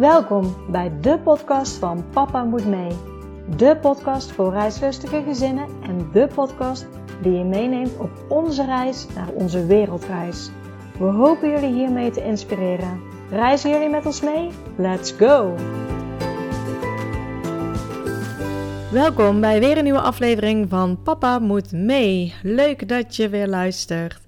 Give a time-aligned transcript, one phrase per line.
[0.00, 2.90] Welkom bij de podcast van Papa Moet Mee.
[3.56, 6.86] De podcast voor reislustige gezinnen en de podcast
[7.22, 10.50] die je meeneemt op onze reis naar onze wereldreis.
[10.98, 13.00] We hopen jullie hiermee te inspireren.
[13.30, 14.50] Reizen jullie met ons mee?
[14.76, 15.54] Let's go!
[18.92, 22.34] Welkom bij weer een nieuwe aflevering van Papa Moet Mee.
[22.42, 24.20] Leuk dat je weer luistert.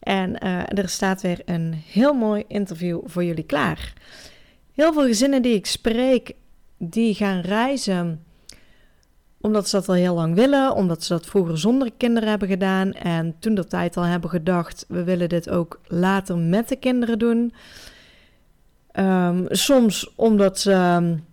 [0.00, 3.92] En uh, er staat weer een heel mooi interview voor jullie klaar.
[4.76, 6.32] Heel veel gezinnen die ik spreek,
[6.78, 8.24] die gaan reizen
[9.40, 12.92] omdat ze dat al heel lang willen, omdat ze dat vroeger zonder kinderen hebben gedaan
[12.92, 17.18] en toen de tijd al hebben gedacht, we willen dit ook later met de kinderen
[17.18, 17.52] doen.
[18.92, 21.24] Um, soms omdat ze um,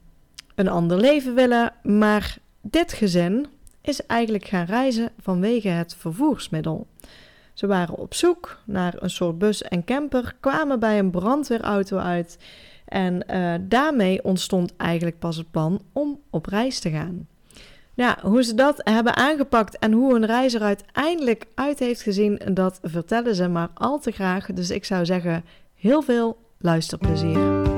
[0.56, 3.48] een ander leven willen, maar dit gezin
[3.82, 6.88] is eigenlijk gaan reizen vanwege het vervoersmiddel.
[7.54, 12.38] Ze waren op zoek naar een soort bus en camper, kwamen bij een brandweerauto uit
[12.94, 17.28] en uh, daarmee ontstond eigenlijk pas het plan om op reis te gaan.
[17.94, 22.42] Ja, hoe ze dat hebben aangepakt en hoe een reis er uiteindelijk uit heeft gezien,
[22.54, 24.46] dat vertellen ze maar al te graag.
[24.46, 25.44] Dus ik zou zeggen,
[25.76, 27.73] heel veel luisterplezier.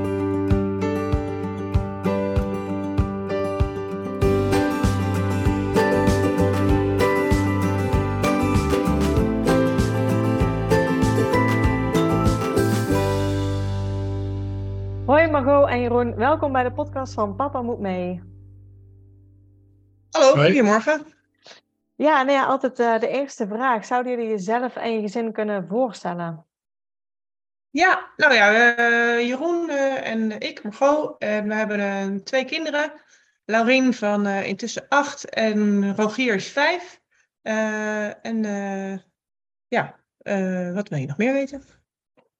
[15.96, 18.22] Jeroen, welkom bij de podcast van Papa Moet Mee.
[20.10, 21.06] Hallo, goedemorgen.
[21.94, 23.84] Ja, nou ja, altijd uh, de eerste vraag.
[23.84, 26.46] Zouden jullie jezelf en je gezin kunnen voorstellen?
[27.70, 32.92] Ja, nou ja, uh, Jeroen uh, en ik, Margot, en we hebben twee kinderen.
[33.44, 37.00] Laurien van intussen acht en Rogier is vijf.
[38.22, 38.42] en
[39.68, 40.00] ja,
[40.74, 41.75] wat wil je nog meer weten?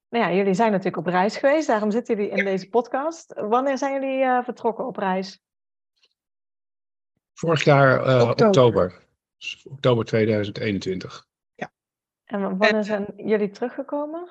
[0.08, 3.32] Nou ja, jullie zijn natuurlijk op reis geweest, daarom zitten jullie in deze podcast.
[3.34, 5.40] Wanneer zijn jullie vertrokken op reis?
[7.32, 8.46] Vorig jaar uh, oktober.
[8.46, 9.04] oktober.
[9.36, 11.26] Dus oktober 2021.
[11.54, 11.72] Ja.
[12.24, 14.28] En wanneer zijn jullie teruggekomen?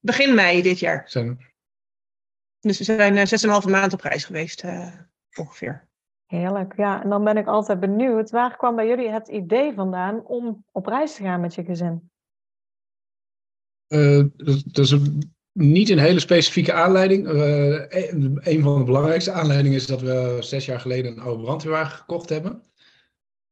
[0.00, 1.02] Begin mei dit jaar.
[1.06, 1.50] Zijn...
[2.60, 4.94] Dus we zijn uh, zes en een halve maand op reis geweest, uh,
[5.34, 5.88] ongeveer.
[6.26, 7.02] Heerlijk, ja.
[7.02, 10.86] En dan ben ik altijd benieuwd, waar kwam bij jullie het idee vandaan om op
[10.86, 12.11] reis te gaan met je gezin?
[14.36, 14.96] Dat, dat is
[15.52, 17.28] niet een hele specifieke aanleiding.
[17.28, 17.80] Uh,
[18.40, 22.28] een van de belangrijkste aanleidingen is dat we zes jaar geleden een oude brandweerwagen gekocht
[22.28, 22.62] hebben.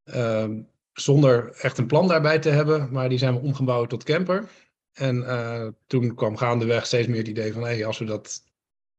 [0.04, 0.48] Uh,
[0.92, 4.48] zonder echt een plan daarbij te hebben, maar die zijn we omgebouwd tot camper.
[4.92, 8.42] En uh, toen kwam gaandeweg steeds meer het idee van, hey, als we dat,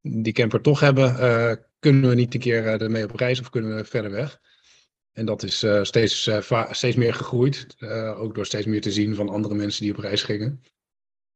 [0.02, 1.16] die camper toch hebben,
[1.80, 4.40] kunnen we niet een keer ermee op reis of kunnen we verder weg?
[5.12, 6.30] En dat is steeds,
[6.72, 7.76] steeds meer gegroeid,
[8.16, 10.64] ook door steeds meer te zien van andere mensen die op reis gingen.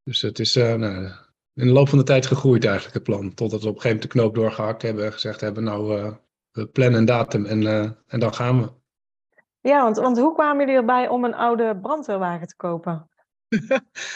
[0.05, 1.11] Dus het is, nou,
[1.55, 3.33] in de loop van de tijd gegroeid eigenlijk het plan.
[3.33, 5.13] Totdat we op een gegeven moment de knoop doorgehakt hebben.
[5.13, 6.11] Gezegd hebben, nou, uh,
[6.51, 8.71] we plannen een datum en, uh, en dan gaan we.
[9.61, 13.09] Ja, want, want hoe kwamen jullie erbij om een oude brandweerwagen te kopen?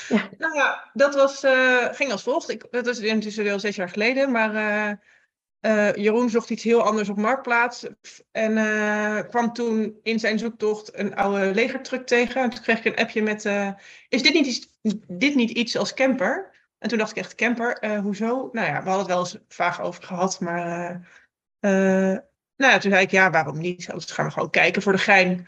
[0.09, 0.29] ja.
[0.37, 2.49] Nou ja, dat was, uh, ging als volgt.
[2.49, 4.31] Ik, dat is intussen al zes jaar geleden.
[4.31, 4.99] Maar
[5.95, 7.87] Jeroen zocht iets heel anders op Marktplaats.
[8.31, 8.53] En
[9.27, 12.41] kwam toen in zijn zoektocht een oude legertruck tegen.
[12.41, 13.45] En toen kreeg ik een appje met,
[14.09, 14.68] is dit niet, iets,
[15.07, 16.57] dit niet iets als camper?
[16.79, 18.49] En toen dacht ik echt, camper, uh, hoezo?
[18.51, 20.91] Nou ja, we hadden het wel eens vaag over gehad, maar
[21.59, 22.17] uh,
[22.55, 23.89] nou ja, toen zei ik, ja, waarom niet?
[23.89, 25.47] Anders gaan we gewoon kijken voor de gein.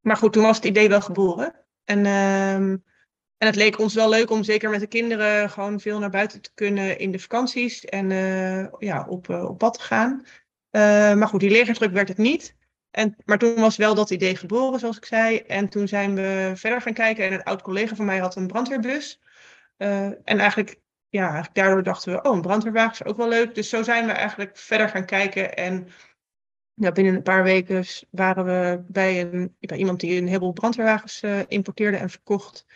[0.00, 1.54] Maar goed, toen was het idee wel geboren.
[1.84, 2.76] En, ehm,
[3.36, 6.40] en het leek ons wel leuk om zeker met de kinderen gewoon veel naar buiten
[6.40, 8.08] te kunnen in de vakanties en
[8.78, 10.24] ja, op, op pad te gaan.
[11.18, 12.56] maar goed, die legertruck werd het niet.
[12.90, 15.38] En, maar toen was wel dat idee geboren, zoals ik zei.
[15.38, 18.46] En toen zijn we verder gaan kijken en een oud collega van mij had een
[18.46, 19.20] brandweerbus.
[19.78, 23.54] Uh, en eigenlijk, ja, daardoor dachten we, oh, een brandweerwagen is ook wel leuk.
[23.54, 25.56] Dus zo zijn we eigenlijk verder gaan kijken.
[25.56, 25.88] En
[26.74, 31.40] binnen een paar weken waren we bij, een, bij iemand die een heleboel brandweerwagens uh,
[31.48, 32.66] importeerde en verkocht.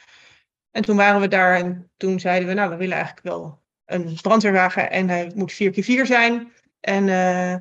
[0.70, 4.18] En toen waren we daar en toen zeiden we, nou, we willen eigenlijk wel een
[4.22, 6.52] brandweerwagen en hij moet 4x4 zijn.
[6.80, 7.56] En uh,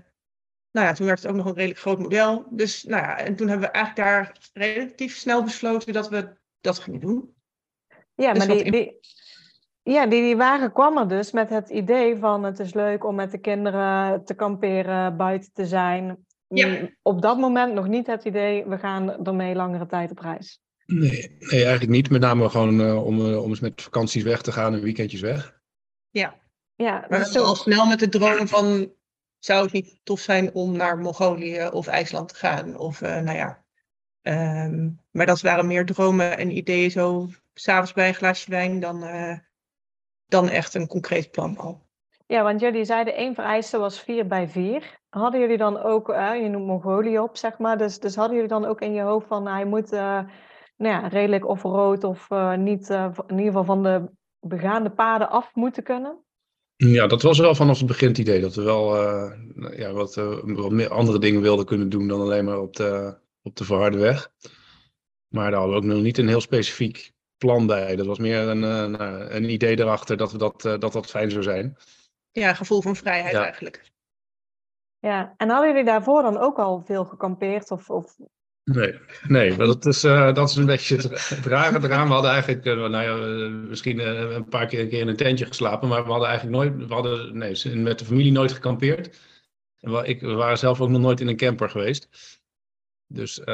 [0.73, 2.45] nou ja, toen werd het ook nog een redelijk groot model.
[2.49, 6.79] Dus nou ja, en toen hebben we eigenlijk daar relatief snel besloten dat we dat
[6.79, 7.33] gingen doen.
[8.15, 8.99] Ja, dus maar die, die,
[9.83, 13.15] ja, die, die wagen kwam er dus met het idee van het is leuk om
[13.15, 16.25] met de kinderen te kamperen, buiten te zijn.
[16.47, 16.67] Ja.
[16.67, 20.59] Mm, op dat moment nog niet het idee, we gaan ermee langere tijd op reis.
[20.85, 22.09] Nee, nee eigenlijk niet.
[22.09, 25.21] Met name gewoon uh, om, uh, om eens met vakanties weg te gaan en weekendjes
[25.21, 25.59] weg.
[26.09, 26.35] Ja,
[26.75, 27.43] ja maar zo...
[27.43, 28.91] al snel met de droom van,
[29.45, 32.77] zou het niet tof zijn om naar Mongolië of IJsland te gaan?
[32.77, 33.63] Of uh, nou ja,
[34.65, 39.03] um, maar dat waren meer dromen en ideeën zo s'avonds bij een glaasje wijn dan
[40.25, 41.81] dan echt een concreet plan al.
[42.25, 44.99] Ja, want jullie zeiden één vereiste was 4 bij 4.
[45.09, 48.51] Hadden jullie dan ook, uh, je noemt Mongolië op, zeg maar, dus, dus hadden jullie
[48.51, 50.27] dan ook in je hoofd van hij moet nou
[50.77, 51.63] ja, redelijk of
[52.29, 56.22] uh, niet in ieder geval van de begaande paden af moeten kunnen?
[56.91, 58.97] Ja, dat was wel vanaf het begin het idee dat we wel
[59.77, 63.55] ja, wat, wat meer andere dingen wilden kunnen doen dan alleen maar op de, op
[63.55, 64.31] de verharde weg.
[65.27, 67.95] Maar daar hadden we ook nog niet een heel specifiek plan bij.
[67.95, 71.43] Dat was meer een, nou, een idee erachter dat, we dat, dat dat fijn zou
[71.43, 71.77] zijn.
[72.31, 73.91] Ja, gevoel van vrijheid eigenlijk.
[74.99, 77.71] Ja, en hadden jullie daarvoor dan ook al veel gekampeerd?
[77.71, 78.15] Of, of...
[78.63, 82.07] Nee, nee dat, is, uh, dat is een beetje het rare eraan.
[82.07, 85.15] We hadden eigenlijk, uh, nou ja, misschien uh, een paar keer, een keer in een
[85.15, 89.19] tentje geslapen, maar we hadden eigenlijk nooit, we hadden nee, met de familie nooit gekampeerd.
[89.79, 92.09] En we, ik, we waren zelf ook nog nooit in een camper geweest.
[93.07, 93.45] Dus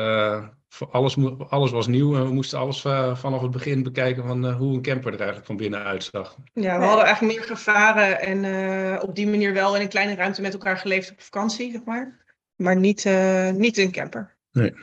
[0.92, 1.18] alles,
[1.50, 2.82] alles was nieuw en we moesten alles
[3.20, 6.36] vanaf het begin bekijken van hoe een camper er eigenlijk van binnen uitzag.
[6.54, 10.42] Ja, we hadden eigenlijk meer gevaren en op die manier wel in een kleine ruimte
[10.42, 12.26] met elkaar geleefd op vakantie, zeg maar.
[12.56, 13.06] Maar niet,
[13.54, 14.38] niet in een camper.
[14.52, 14.74] Nee.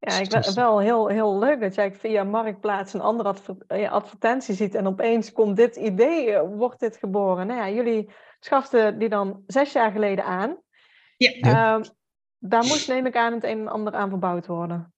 [0.00, 3.34] Ja, ik vind wel heel, heel leuk dat jij via Marktplaats een andere
[3.88, 7.46] advertentie ziet en opeens komt dit idee, wordt dit geboren.
[7.46, 8.10] Nou ja, jullie
[8.40, 10.56] schaften die dan zes jaar geleden aan.
[11.16, 11.30] Ja.
[11.30, 11.84] Ehm,
[12.38, 14.92] daar moest, neem ik aan, het een en ander aan verbouwd worden.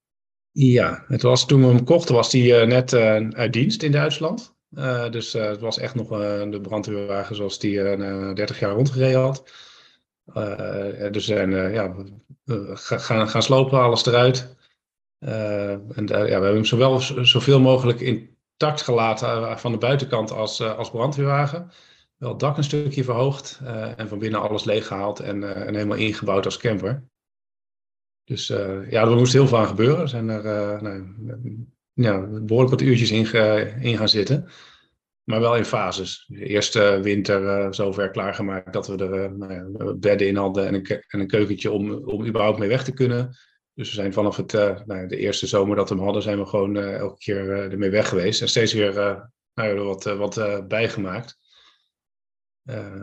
[0.50, 3.92] Ja, het was, toen we hem kochten was hij uh, net uh, uit dienst in
[3.92, 4.54] Duitsland.
[4.70, 6.08] Uh, dus het was echt nog
[6.50, 7.96] de brandweerwagen zoals die
[8.34, 9.44] 30 jaar rondgereden had.
[11.12, 11.94] dus ja,
[12.74, 14.58] gaan, gaan slopen, alles eruit.
[15.20, 20.90] En ja, we hebben hem zowel zoveel mogelijk intact gelaten van de buitenkant als, als
[20.90, 21.70] brandweerwagen.
[22.16, 23.60] Wel het dak een stukje verhoogd
[23.96, 27.04] en van binnen alles leeggehaald en, en helemaal ingebouwd als camper.
[28.24, 28.46] Dus
[28.88, 30.00] ja, er moest heel veel aan gebeuren.
[30.00, 33.34] Er zijn er nou, ja, behoorlijk wat uurtjes in,
[33.82, 34.48] in, gaan zitten.
[35.24, 36.24] Maar wel in fases.
[36.28, 40.86] De eerste winter uh, zover klaargemaakt dat we er nou bedden in hadden en een,
[41.08, 43.36] en een keukentje om, om überhaupt mee weg te kunnen.
[43.74, 44.52] Dus we zijn vanaf het,
[44.86, 48.08] nou, de eerste zomer dat we hem hadden, zijn we gewoon elke keer ermee weg
[48.08, 48.40] geweest.
[48.40, 48.94] En steeds weer
[49.54, 51.38] nou, wat, wat bijgemaakt.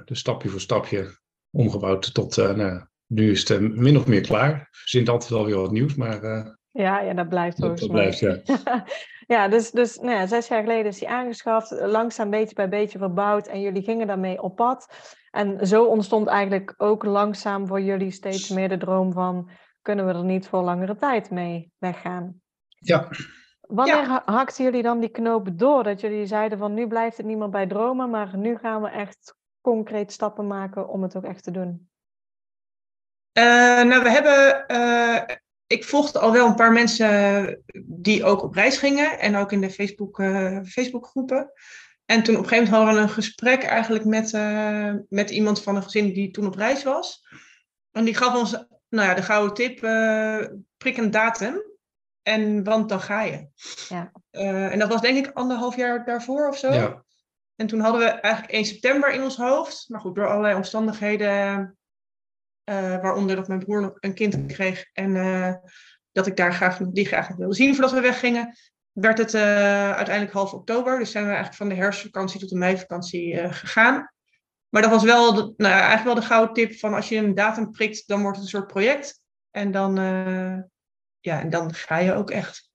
[0.05, 1.17] dus stapje voor stapje
[1.51, 4.51] omgebouwd tot nou, nu is het min of meer klaar.
[4.51, 6.21] Er zit altijd wel weer wat nieuws, maar...
[6.71, 8.41] Ja, ja, dat blijft dat, dat blijft, ja.
[9.35, 12.97] ja, dus, dus nou ja, zes jaar geleden is die aangeschaft, langzaam beetje bij beetje
[12.97, 14.87] verbouwd en jullie gingen daarmee op pad.
[15.31, 19.49] En zo ontstond eigenlijk ook langzaam voor jullie steeds meer de droom van,
[19.87, 22.41] kunnen we er niet voor langere tijd mee weggaan?
[22.67, 23.07] Ja.
[23.61, 24.21] Wanneer ja.
[24.25, 25.83] hakten jullie dan die knopen door?
[25.83, 28.89] Dat jullie zeiden van nu blijft het niet meer bij dromen, maar nu gaan we
[28.89, 31.89] echt concreet stappen maken om het ook echt te doen?
[33.33, 33.43] Uh,
[33.83, 34.65] nou, we hebben.
[34.67, 35.35] Uh,
[35.67, 39.61] ik volgde al wel een paar mensen die ook op reis gingen en ook in
[39.61, 41.51] de Facebook, uh, Facebookgroepen.
[42.05, 44.31] En toen op een gegeven moment hadden we een gesprek eigenlijk met,
[45.09, 47.27] met iemand van een gezin die toen op reis was.
[47.91, 49.79] En die gaf ons nou ja, de gouden tip:
[50.77, 51.65] prik een datum.
[52.21, 53.47] En want dan ga je.
[53.89, 54.11] Ja.
[54.69, 56.73] en dat was denk ik anderhalf jaar daarvoor of zo.
[56.73, 57.03] Ja.
[57.55, 59.85] En toen hadden we eigenlijk 1 september in ons hoofd.
[59.87, 61.77] Maar goed, door allerlei omstandigheden
[62.69, 65.53] uh, waaronder dat mijn broer nog een kind kreeg en uh,
[66.11, 68.57] dat ik daar graag, die graag nog wilde zien voordat we weggingen.
[68.91, 72.55] Werd het uh, uiteindelijk half oktober, dus zijn we eigenlijk van de herfstvakantie tot de
[72.55, 74.11] meivakantie gegaan.
[74.69, 77.17] Maar dat was wel, de, nou ja, eigenlijk wel de gouden tip van als je
[77.17, 79.21] een datum prikt, dan wordt het een soort project.
[79.51, 79.95] En dan,
[81.19, 82.69] ja, en dan ga je ook echt.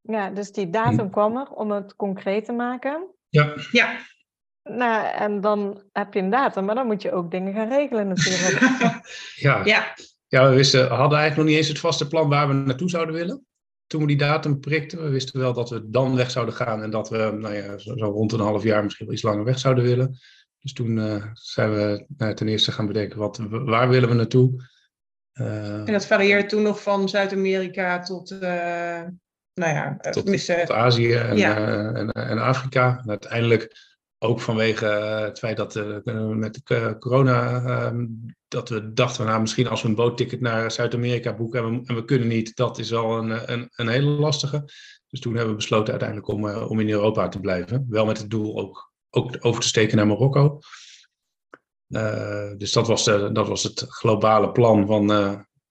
[0.00, 3.14] Ja, dus die datum kwam er om het concreet te maken.
[3.28, 3.54] Ja.
[3.70, 3.98] Ja.
[4.62, 8.08] Nou, en dan heb je een datum, maar dan moet je ook dingen gaan regelen
[8.08, 8.58] natuurlijk.
[9.46, 9.64] ja.
[9.64, 9.94] ja.
[10.26, 13.14] Ja, we wisten, hadden eigenlijk nog niet eens het vaste plan waar we naartoe zouden
[13.14, 13.46] willen.
[13.86, 16.90] Toen we die datum prikten, we wisten wel dat we dan weg zouden gaan en
[16.90, 19.84] dat we nou ja, zo, rond een half jaar misschien wel iets langer weg zouden
[19.84, 20.18] willen.
[20.60, 24.66] Dus toen uh, zijn we nou, ten eerste gaan bedenken, wat, waar willen we naartoe?
[25.40, 28.40] Uh, en dat varieerde toen nog van Zuid-Amerika tot, uh,
[29.54, 31.56] nou ja, tot, tot Azië en, ja.
[31.94, 32.98] en, en, Afrika.
[33.02, 33.86] En uiteindelijk
[34.18, 35.74] ook vanwege eh, het feit dat
[36.14, 37.62] met de corona,
[37.92, 38.04] uh,
[38.48, 41.94] dat we dachten, nou misschien als we een bootticket naar Zuid-Amerika boeken en we, en
[41.94, 44.64] we, kunnen niet, dat is wel een, een, een, hele lastige.
[45.08, 47.86] Dus toen hebben we besloten uiteindelijk om, om in Europa te blijven.
[47.88, 50.58] Wel met het doel ook, ook over te steken naar Marokko.
[52.56, 55.06] dus dat was, de, dat was het globale plan van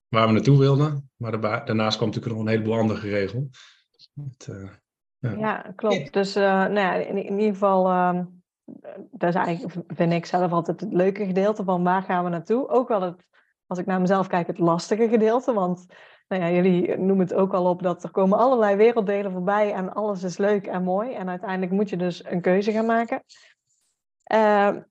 [0.08, 1.10] waar we naartoe wilden.
[1.16, 3.56] Maar daarnaast kwam natuurlijk nog een heleboel andere geregeld.
[5.18, 5.30] ja.
[5.30, 5.72] ja.
[5.76, 6.12] klopt.
[6.12, 7.86] Dus nou ja, in, in, ieder geval
[9.10, 12.68] dat is eigenlijk, vind ik zelf altijd het leuke gedeelte van waar gaan we naartoe.
[12.68, 13.26] Ook wel het,
[13.66, 15.52] als ik naar mezelf kijk, het lastige gedeelte.
[15.52, 15.86] Want
[16.28, 19.92] nou ja, jullie noemen het ook al op dat er komen allerlei werelddelen voorbij en
[19.94, 21.12] alles is leuk en mooi.
[21.12, 23.24] En uiteindelijk moet je dus een keuze gaan maken.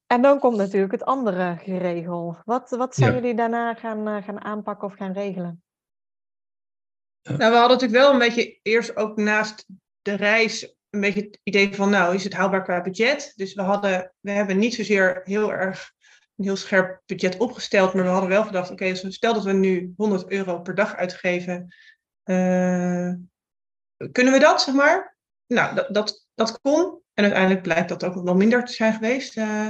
[0.08, 2.38] en dan komt natuurlijk het andere geregel.
[2.46, 5.62] Wat, wat zijn jullie daarna gaan, gaan aanpakken of gaan regelen?
[7.22, 9.65] Nou, we hadden natuurlijk wel een beetje eerst ook naast
[10.01, 13.34] de reis een beetje het idee van, nou, is het haalbaar qua budget?
[13.36, 15.91] Dus we, hadden, we hebben niet zozeer heel erg
[16.38, 19.53] een heel scherp budget opgesteld, maar we hadden wel gedacht, oké, okay, stel dat we
[19.53, 21.75] nu 100 euro per dag uitgeven,
[22.25, 23.13] uh,
[24.12, 25.17] kunnen we dat, zeg maar?
[25.48, 27.01] Nou, dat, dat, dat kon.
[27.13, 29.38] En uiteindelijk blijkt dat ook wel minder te zijn geweest.
[29.38, 29.70] Uh,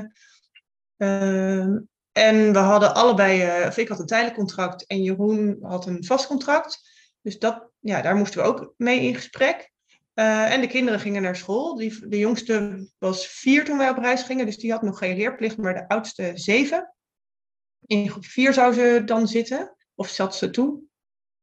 [0.97, 1.75] uh,
[2.11, 6.27] en we hadden allebei, of ik had een tijdelijk contract en Jeroen had een vast
[6.27, 6.81] contract.
[7.21, 9.71] Dus dat, ja, daar moesten we ook mee in gesprek.
[10.19, 11.75] Uh, en de kinderen gingen naar school.
[11.75, 15.17] Die, de jongste was vier toen wij op reis gingen, dus die had nog geen
[15.17, 16.93] leerplicht, maar de oudste zeven.
[17.85, 20.89] In groep vier zou ze dan zitten, of zat ze toen.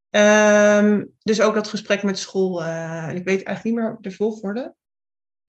[0.09, 4.75] Um, dus ook dat gesprek met school, uh, ik weet eigenlijk niet meer de volgorde.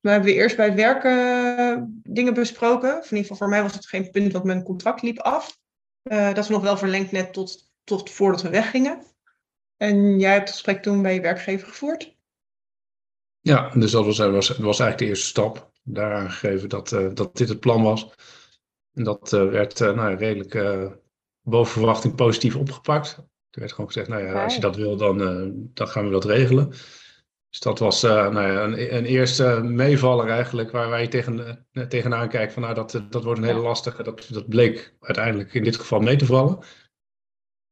[0.00, 2.90] Maar hebben we eerst bij werken dingen besproken.
[2.90, 5.58] In ieder geval voor mij was het geen punt, want mijn contract liep af.
[6.02, 9.02] Dat is nog wel verlengd net tot, tot voordat we weggingen.
[9.76, 12.15] En jij hebt het gesprek toen bij je werkgever gevoerd?
[13.46, 15.70] Ja, dus dat was, was, was eigenlijk de eerste stap.
[15.82, 18.10] Daar aangegeven dat, uh, dat dit het plan was.
[18.94, 20.54] En dat uh, werd uh, nou, redelijk
[21.42, 23.16] boven verwachting positief opgepakt.
[23.50, 25.18] Er werd gewoon gezegd, nou ja, als je dat wil, dan,
[25.74, 26.68] dan gaan we dat regelen.
[27.48, 32.52] Dus dat was nou ja, een, een, eerste meevaller eigenlijk, waar, je tegen, tegenaan kijkt
[32.52, 34.02] van nou, dat, dat wordt een hele lastige.
[34.02, 36.58] Dat, dat bleek uiteindelijk in dit geval mee te vallen.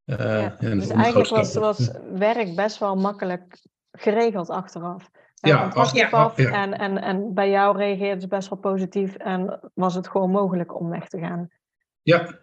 [0.04, 5.11] Ja, dus eigenlijk was, was werk best wel makkelijk geregeld achteraf
[5.44, 5.68] ja,
[6.10, 6.50] af, ja.
[6.50, 10.80] En, en, en bij jou reageerde ze best wel positief en was het gewoon mogelijk
[10.80, 11.50] om weg te gaan.
[12.02, 12.42] Ja.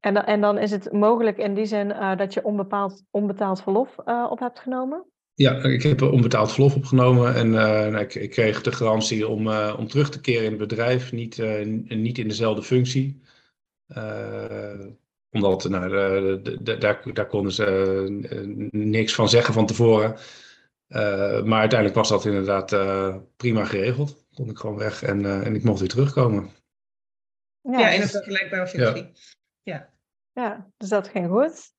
[0.00, 3.96] En, en dan is het mogelijk in die zin uh, dat je onbepaald, onbetaald verlof
[4.06, 5.04] uh, op hebt genomen?
[5.34, 9.88] Ja, ik heb onbetaald verlof opgenomen en uh, ik, ik, kreeg de garantie om, om
[9.88, 11.42] terug te keren in het bedrijf, niet,
[11.88, 13.20] niet in dezelfde functie.
[15.30, 20.16] omdat nou, de, de, de, daar, daar konden ze niks van zeggen van tevoren.
[20.88, 24.26] Uh, maar uiteindelijk was dat inderdaad uh, prima geregeld.
[24.34, 26.50] Kon ik gewoon weg en, uh, en ik mocht weer terugkomen.
[27.60, 29.12] Ja, ja in een vergelijkbare functie.
[29.62, 29.74] Ja.
[29.74, 29.90] ja.
[30.32, 30.70] Ja.
[30.76, 31.74] dus dat ging goed.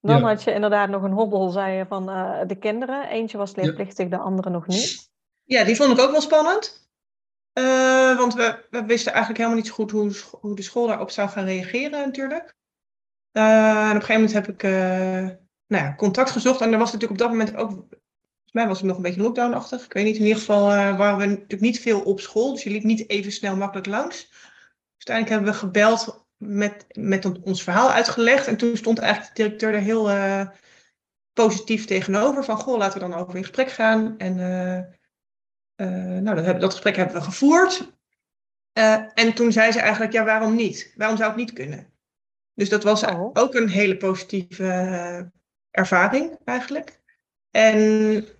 [0.00, 0.26] Dan ja.
[0.26, 2.06] had je inderdaad nog een hobbel, zei je, van
[2.46, 3.08] de kinderen.
[3.08, 5.10] Eentje was leerplichtig, de andere nog niet.
[5.44, 6.88] Ja, die vond ik ook wel spannend.
[8.18, 11.28] want we, we, wisten eigenlijk helemaal niet zo goed hoe, hoe de school daarop zou
[11.28, 12.54] gaan reageren natuurlijk.
[13.32, 14.62] en op een gegeven moment heb ik
[15.66, 16.60] nou ja, contact gezocht.
[16.60, 17.86] En er was natuurlijk op dat moment ook
[18.52, 19.84] mij was het nog een beetje lockdownachtig.
[19.84, 22.52] Ik weet niet, in ieder geval uh, waren we natuurlijk niet veel op school.
[22.52, 24.28] Dus je liep niet even snel makkelijk langs.
[24.96, 28.46] Dus uiteindelijk hebben we gebeld met, met ons verhaal uitgelegd.
[28.46, 30.46] En toen stond eigenlijk de directeur er heel uh,
[31.32, 32.44] positief tegenover.
[32.44, 34.18] Van, goh, laten we dan over in gesprek gaan.
[34.18, 34.38] En
[35.76, 37.92] uh, nou, dat, dat, gesprek hebben we gevoerd.
[39.14, 40.92] en toen zei ze eigenlijk, ja, waarom niet?
[40.96, 41.92] Waarom zou het niet kunnen?
[42.54, 43.30] Dus dat was oh.
[43.32, 45.30] ook een hele positieve
[45.70, 47.01] ervaring eigenlijk.
[47.52, 47.78] En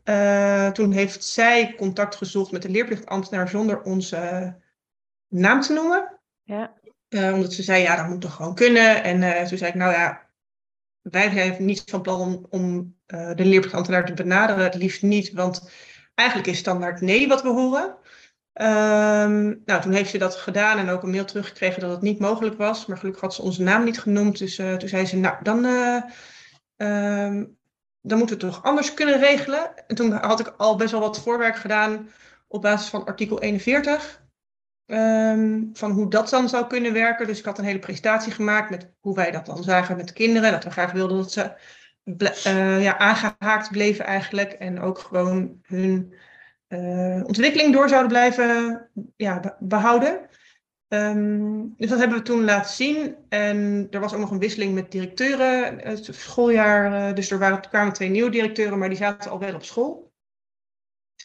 [0.04, 4.54] uh, toen heeft zij contact gezocht met de leerplichtambtenaar zonder onze
[5.28, 6.20] naam te noemen.
[6.42, 6.72] Ja.
[7.08, 9.02] Uh, omdat ze zei, ja, dat moet toch gewoon kunnen.
[9.02, 10.26] En uh, toen zei ik, nou ja,
[11.00, 12.96] wij zijn niet van plan om, om
[13.36, 14.64] de leerplichtambtenaar te benaderen.
[14.64, 15.70] Het liefst niet, want
[16.14, 17.96] eigenlijk is standaard nee wat we horen.
[18.54, 22.18] Um, nou, toen heeft ze dat gedaan en ook een mail teruggekregen dat het niet
[22.18, 22.86] mogelijk was.
[22.86, 24.38] Maar gelukkig had ze onze naam niet genoemd.
[24.38, 25.64] Dus toen zei ze, nou, dan
[26.76, 27.56] um,
[28.02, 29.86] dan moeten we het toch anders kunnen regelen.
[29.86, 32.08] En toen had ik al best wel wat voorwerk gedaan
[32.48, 34.20] op basis van artikel 41.
[34.86, 37.26] Um, ehm, van hoe dat dan zou kunnen werken.
[37.26, 40.14] Dus ik had een hele presentatie gemaakt met hoe wij dat dan zagen met de
[40.14, 40.52] kinderen.
[40.52, 41.54] Dat we graag wilden dat ze
[42.04, 44.52] uh, ja, aangehaakt bleven eigenlijk.
[44.52, 46.14] En ook gewoon hun
[46.68, 48.80] uh, ontwikkeling door zouden blijven
[49.16, 50.28] ja, behouden.
[50.94, 53.16] Um, dus dat hebben we toen laten zien.
[53.28, 57.08] En er was ook nog een wisseling met directeuren het schooljaar.
[57.08, 60.12] Uh, dus er waren, kwamen twee nieuwe directeuren, maar die zaten al wel op school.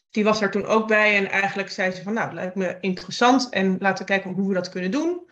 [0.10, 2.78] Die was er toen ook bij en eigenlijk zei ze van nou, dat lijkt me
[2.80, 5.30] interessant en laten we kijken hoe we dat kunnen doen.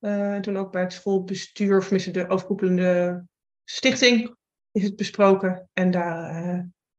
[0.00, 3.24] Uh, toen ook bij het schoolbestuur, of tenminste de overkoepelende
[3.64, 4.36] stichting,
[4.70, 5.68] is het besproken.
[5.72, 6.44] En daar,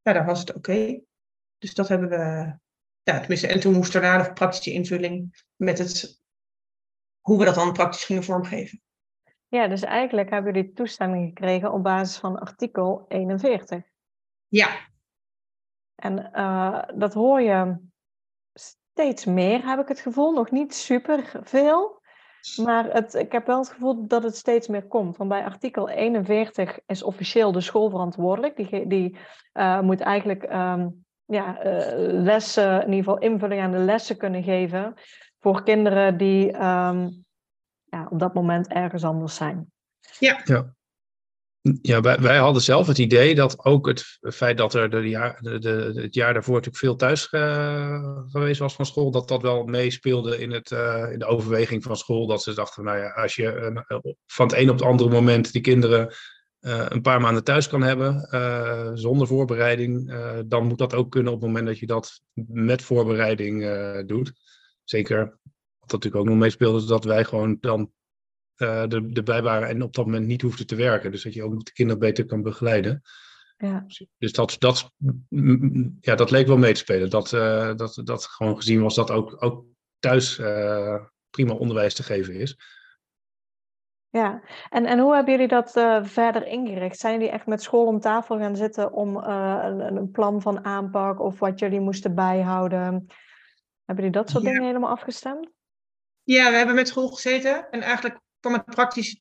[0.01, 1.01] ja, daar was het oké.
[1.57, 2.15] Dus dat hebben we,
[3.03, 6.21] ja, tenminste, en toen moest er daarna nog praktische invulling met het
[7.23, 8.81] hoe we dat dan praktisch gingen vormgeven.
[9.47, 13.81] Ja, dus eigenlijk hebben jullie toestemming gekregen op basis van artikel 41.
[14.47, 14.69] Ja.
[15.95, 17.77] En uh, dat hoor je
[18.53, 20.31] steeds meer, heb ik het gevoel.
[20.31, 22.01] Nog niet super veel.
[22.63, 25.17] Maar het, ik heb wel het gevoel dat het steeds meer komt.
[25.17, 28.55] Want bij artikel 41 is officieel de school verantwoordelijk.
[28.55, 29.17] Die, die
[29.53, 34.43] uh, moet eigenlijk um, ja, uh, lessen, in ieder geval invulling aan de lessen kunnen
[34.43, 34.93] geven
[35.43, 37.09] voor kinderen die ehm,
[37.83, 39.71] ja, op dat moment ergens anders zijn.
[40.19, 40.41] Ja.
[40.43, 40.73] ja.
[41.81, 45.37] Ja, wij, wij hadden zelf het idee dat ook het feit dat er de jaar,
[45.41, 49.41] de, de, het jaar daarvoor natuurlijk veel thuis uh, geweest was van school, dat dat
[49.41, 52.27] wel meespeelde in, het, uh, in de overweging van school.
[52.27, 55.51] Dat ze dachten, nou ja, als je uh, van het een op het andere moment
[55.51, 56.13] die kinderen
[56.59, 58.27] een paar maanden thuis kan hebben,
[58.97, 60.13] zonder voorbereiding,
[60.45, 63.65] dan moet dat ook kunnen op het moment dat je dat met voorbereiding
[64.07, 64.33] doet.
[64.83, 65.37] Zeker,
[65.79, 67.91] wat natuurlijk ook nog meespeelde, is dat wij gewoon dan
[68.57, 71.11] uh, de, erbij waren en op dat moment niet hoefde te werken.
[71.11, 73.01] Dus dat je ook de kinderen beter kan begeleiden.
[73.57, 73.85] Ja.
[74.17, 74.91] Dus dat, dat,
[75.99, 77.09] ja, dat leek wel mee te spelen.
[77.09, 79.65] Dat, uh, dat, dat gewoon gezien was dat ook, ook
[79.99, 82.57] thuis uh, prima onderwijs te geven is.
[84.09, 85.71] Ja, en, en hoe hebben jullie dat
[86.01, 86.99] verder ingericht?
[86.99, 91.19] Zijn jullie echt met school om tafel gaan zitten om een, een, plan van aanpak
[91.19, 93.07] of wat jullie moesten bijhouden?
[93.93, 94.49] Hebben jullie dat soort Ja.
[94.49, 95.49] dingen helemaal afgestemd?
[96.23, 99.19] Ja, we hebben met school gezeten en eigenlijk kwam het praktisch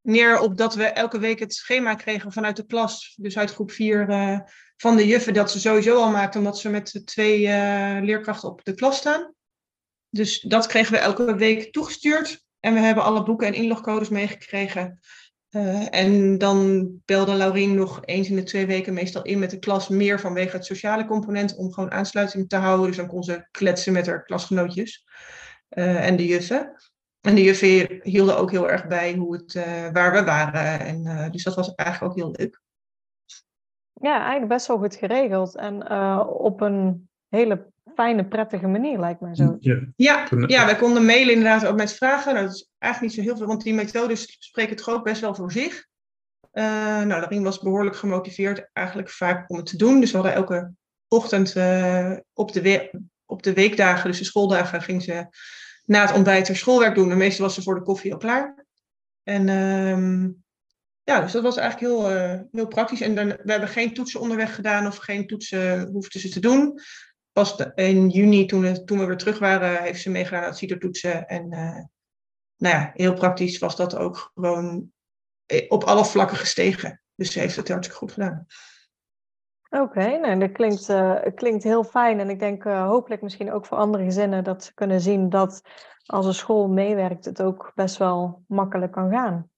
[0.00, 3.14] neer op dat we elke week het schema kregen vanuit de klas.
[3.20, 4.44] Dus uit groep 4
[4.76, 8.64] van de juffen dat ze sowieso al maakten, omdat ze met twee eh, leerkrachten op
[8.64, 9.34] de klas staan.
[10.10, 12.44] Dus dat kregen we elke week toegestuurd.
[12.60, 15.00] En we hebben alle boeken en inlogcodes meegekregen.
[15.56, 19.58] Eh, en dan belde Laurien nog eens in de twee weken meestal in met de
[19.58, 22.86] klas, meer vanwege het sociale component, om gewoon aansluiting te houden.
[22.86, 25.06] Dus dan kon ze kletsen met haar klasgenootjes
[25.68, 26.74] eh, en de juffen.
[27.20, 30.80] En de juffen hielden ook heel erg bij hoe het, uh, waar we waren.
[30.80, 32.60] En, dus dat was eigenlijk ook heel leuk.
[33.92, 35.56] Ja, eigenlijk best wel goed geregeld.
[35.56, 35.90] En
[36.28, 39.56] op een hele fijne, prettige manier, lijkt mij zo.
[39.60, 42.34] Ja, ja, ja wij konden mailen inderdaad ook met vragen.
[42.34, 45.20] Nou, dat is eigenlijk niet zo heel veel, want die methodes spreken toch ook best
[45.20, 45.86] wel voor zich.
[46.52, 50.00] nou, Darien was behoorlijk gemotiveerd eigenlijk vaak om het te doen.
[50.00, 50.72] Dus we hadden elke
[51.08, 51.48] ochtend
[52.32, 55.26] op, de we- op de weekdagen, dus de schooldagen, ging ze
[55.84, 57.10] na het ontbijt haar schoolwerk doen.
[57.10, 58.64] En meestal was ze voor de koffie al klaar.
[59.22, 60.44] En um,
[61.02, 63.00] ja, dus dat was eigenlijk heel, uh, heel praktisch.
[63.00, 66.80] En dan, we hebben geen toetsen onderweg gedaan of geen toetsen hoefden ze te doen.
[67.36, 71.26] Pas in juni, toen we, toen we weer terug waren, heeft ze meegedaan aan het.
[71.26, 71.80] En uh,
[72.56, 74.92] nou ja, heel praktisch was dat ook gewoon
[75.68, 77.02] op alle vlakken gestegen.
[77.14, 78.46] Dus ze heeft het hartstikke goed gedaan.
[79.70, 82.20] Oké, nou, dat klinkt, uh, klinkt heel fijn.
[82.20, 85.60] En ik denk hopelijk misschien ook voor andere gezinnen dat ze kunnen zien dat
[86.06, 89.50] als een school meewerkt, het ook best wel makkelijk kan gaan.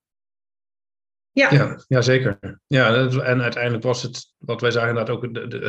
[1.39, 2.39] Ja, ja, ja zeker.
[2.67, 5.23] Ja, en uiteindelijk was het, wat wij zagen, inderdaad ook,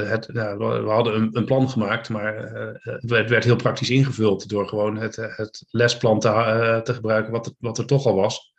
[0.09, 4.49] het, ja, we hadden een, een, plan gemaakt, maar uh, het werd heel praktisch ingevuld
[4.49, 8.53] door gewoon het, het lesplan te, te gebruiken wat, het, wat er toch al was.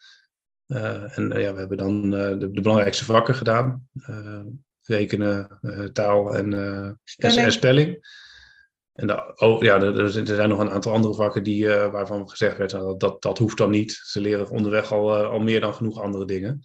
[0.66, 3.88] en ja, we hebben dan de, de belangrijkste vakken gedaan
[4.82, 7.52] rekenen, uh, taal en spelling.
[7.52, 8.18] spelling.
[8.92, 12.56] En de, oh, ja, er, er, zijn nog een aantal andere vakken die, waarvan gezegd
[12.56, 14.00] werd dat, dat dat hoeft dan niet.
[14.04, 16.62] Ze leren onderweg al, al meer dan genoeg andere dingen.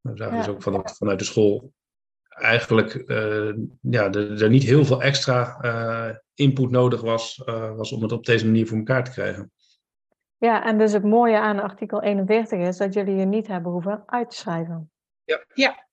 [0.00, 0.42] We zagen ja.
[0.42, 1.72] dus ook vanuit, vanuit de school
[2.28, 3.04] eigenlijk
[3.80, 7.42] ja, er, er niet heel veel extra input nodig was,
[7.76, 9.52] was om het op deze manier voor elkaar te krijgen.
[10.40, 14.02] Ja, en dus het mooie aan artikel 41 is dat jullie je niet hebben hoeven
[14.06, 14.90] uit te schrijven.
[15.24, 15.86] Ja, ja.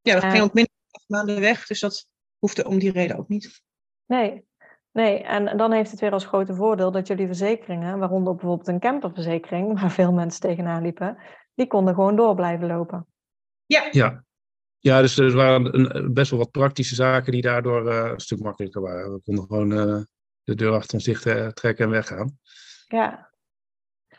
[0.00, 2.06] Ja, we gingen ook minder dan acht maanden weg, dus dat
[2.38, 3.62] hoefde om die reden ook niet.
[4.06, 4.44] Nee,
[4.90, 5.22] nee.
[5.22, 9.72] En dan heeft het weer als grote voordeel dat jullie verzekeringen, waaronder bijvoorbeeld een camperverzekering,
[9.80, 11.18] waar veel mensen tegenaan liepen,
[11.58, 13.06] die konden gewoon door blijven lopen.
[13.66, 13.88] Ja.
[13.90, 14.24] Ja,
[14.78, 18.40] ja dus er waren een, best wel wat praktische zaken die daardoor uh, een stuk
[18.40, 19.12] makkelijker waren.
[19.12, 20.02] We konden gewoon uh,
[20.42, 22.38] de deur achter ons dicht uh, trekken en weggaan.
[22.86, 23.30] Ja.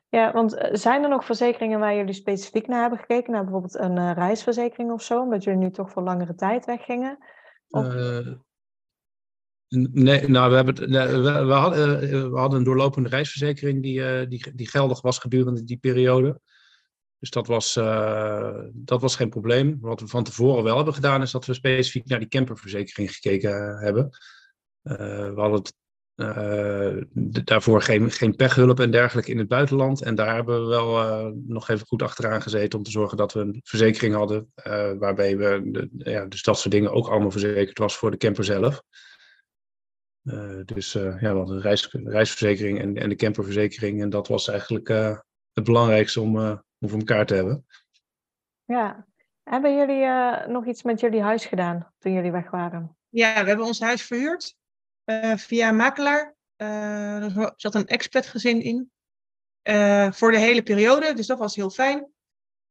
[0.10, 3.32] Ja, want eh, zijn er nog verzekeringen waar jullie specifiek naar hebben gekeken?
[3.32, 7.17] Naar bijvoorbeeld een uh, reisverzekering of zo, omdat jullie nu toch voor langere tijd weggingen?
[7.69, 7.86] Of...
[7.86, 8.34] Uh,
[9.91, 11.99] nee, nou, we, hebben, nee, we, we, hadden,
[12.32, 16.41] we hadden een doorlopende reisverzekering die, die, die geldig was gedurende die periode.
[17.19, 17.73] Dus dat was,
[18.71, 19.77] dat was geen probleem.
[19.82, 23.77] Wat we van tevoren wel hebben gedaan, is dat we specifiek naar die camperverzekering gekeken
[23.77, 24.10] hebben.
[24.82, 25.62] we hadden
[27.43, 30.03] daarvoor geen, geen pechhulp en dergelijke in het buitenland.
[30.03, 33.39] En daar hebben we wel nog even goed achteraan gezeten om te zorgen dat we
[33.39, 34.51] een verzekering hadden.
[34.99, 38.43] Waarbij we, de, ja, dus dat soort dingen ook allemaal verzekerd was voor de camper
[38.43, 38.82] zelf.
[40.65, 44.01] dus ja, we een reis, reisverzekering en, en de camperverzekering.
[44.01, 44.88] En dat was eigenlijk
[45.53, 47.65] het belangrijkste om, om voor elkaar te hebben.
[48.65, 49.07] Ja,
[49.43, 50.05] hebben jullie
[50.47, 52.97] nog iets met jullie huis gedaan toen jullie weg waren?
[53.09, 54.57] Ja, we hebben ons huis verhuurd.
[55.05, 56.35] Uh, via een makelaar.
[56.57, 58.91] Uh, er zat een expatgezin in.
[59.63, 62.11] Uh, voor de hele periode, dus dat was heel fijn.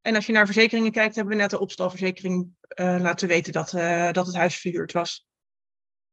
[0.01, 3.71] En als je naar verzekeringen kijkt, hebben we net de opstalverzekering laten weten dat,
[4.15, 5.27] dat het huis verhuurd was.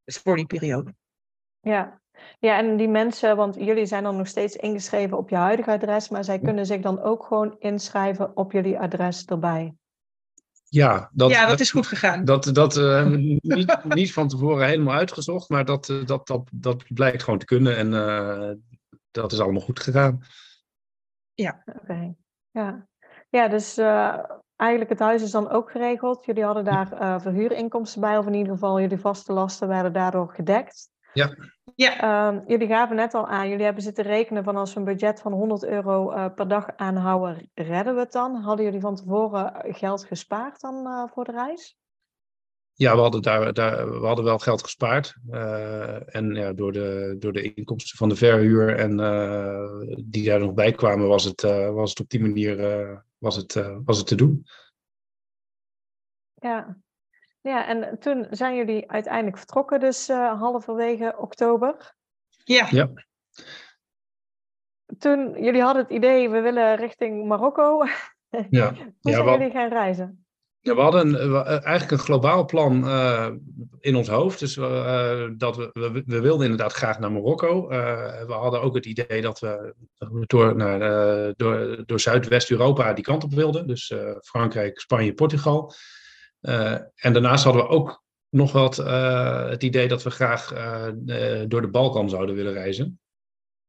[0.03, 0.95] Dus voor die periode.
[1.60, 2.01] Ja,
[2.39, 6.10] Ja, en die mensen, want jullie zijn dan nog steeds ingeschreven op je huidige adres,
[6.10, 9.73] maar zij kunnen zich dan ook gewoon inschrijven op jullie adres erbij.
[10.69, 12.25] Ja, dat, ja, dat, is goed gegaan.
[12.25, 13.06] Dat, dat uh,
[13.41, 17.78] niet, niet van tevoren helemaal uitgezocht, maar dat, dat, dat, dat blijkt gewoon te kunnen
[17.78, 18.51] en uh,
[19.12, 20.21] dat is allemaal goed gegaan.
[21.34, 21.63] Ja.
[21.82, 22.13] Oké,
[22.51, 22.88] ja.
[23.30, 24.17] Ja, dus uh,
[24.56, 26.25] eigenlijk het huis is dan ook geregeld.
[26.25, 30.89] Jullie hadden daar verhuurinkomsten bij, of in ieder geval jullie vaste lasten werden daardoor gedekt.
[31.13, 31.36] Ja.
[31.76, 32.28] Ja.
[32.28, 35.22] Um, jullie gaven net al aan, jullie hebben zitten rekenen van als we een budget
[35.22, 38.36] van 100 euro uh, per dag aanhouden, redden we het dan?
[38.36, 41.78] Hadden jullie van tevoren geld gespaard dan uh, voor de reis?
[42.74, 45.16] Ja, we hadden, daar, daar, we hadden wel geld gespaard.
[45.30, 48.90] Uh, en ja, door, de, door de inkomsten van de verhuur en
[50.06, 53.54] die daar nog bij kwamen, was het, was het op die manier was het,
[53.86, 54.46] was het te doen.
[56.34, 56.78] Ja,
[57.45, 61.95] ja, en toen zijn jullie uiteindelijk vertrokken, dus uh, halverwege oktober.
[62.43, 62.67] Ja.
[62.69, 62.89] ja.
[64.97, 67.84] Toen, jullie hadden het idee, we willen richting Marokko.
[68.49, 68.73] Ja.
[68.73, 70.25] Hoe ja, zijn we, jullie gaan reizen?
[70.60, 73.29] Ja, we hadden een, eigenlijk een globaal plan uh,
[73.79, 74.39] in ons hoofd.
[74.39, 77.67] Dus uh, dat we, we, we, wilden inderdaad graag naar Marokko.
[77.67, 79.75] we hadden ook het idee dat we
[80.25, 80.79] door, naar,
[81.36, 83.67] door, door Zuidwest-Europa die kant op wilden.
[83.67, 85.73] Dus Frankrijk, Spanje, Portugal.
[86.45, 91.43] Uh, en daarnaast hadden we ook nog wat uh, het idee dat we graag uh,
[91.47, 92.99] door de Balkan zouden willen reizen.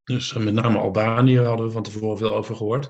[0.05, 2.89] Dus met name Albanië hadden we van tevoren veel over gehoord.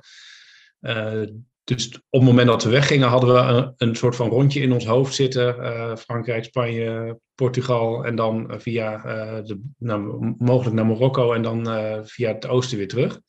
[1.65, 4.73] dus op het moment dat we weggingen hadden we een, een soort van rondje in
[4.73, 5.99] ons hoofd zitten.
[5.99, 8.97] Frankrijk, Spanje, Portugal en dan via
[9.43, 11.67] de, nou, mogelijk naar Marokko en dan
[12.07, 13.21] via het oosten weer terug.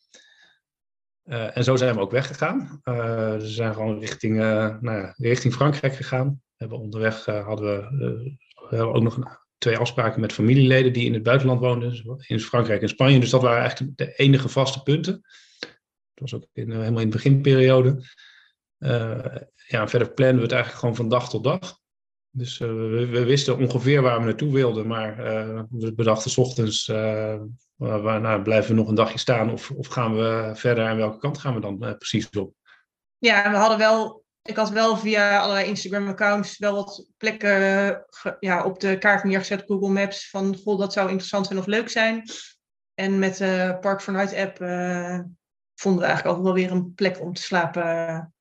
[1.24, 2.80] en zo zijn we ook weggegaan.
[2.84, 8.70] we zijn gewoon richting, nou ja, richting Frankrijk gegaan hebben onderweg uh, hadden we, uh,
[8.70, 12.82] we ook nog twee afspraken met familieleden die in het buitenland woonden, dus in Frankrijk
[12.82, 13.20] en Spanje.
[13.20, 15.14] Dus dat waren eigenlijk de enige vaste punten.
[16.14, 18.04] Dat was ook in, helemaal in de beginperiode.
[19.68, 21.80] ja, verder plannen we het eigenlijk gewoon van dag tot dag.
[22.30, 25.18] Dus we, wisten ongeveer waar we naartoe wilden, maar
[25.70, 26.86] we bedachten s ochtends,
[27.76, 31.20] waar, nou, blijven we nog een dagje staan of, of gaan we verder en welke
[31.20, 32.54] kant gaan we dan precies op?
[33.18, 37.60] Ja, we hadden wel ik had wel via allerlei Instagram-accounts wel wat plekken
[38.40, 41.90] ja, op de kaart neergezet, Google Maps, van goh, dat zou interessant zijn of leuk
[41.90, 42.24] zijn.
[42.94, 45.20] En met de Park Night app uh,
[45.76, 48.34] vonden we eigenlijk ook wel weer een plek om te slapen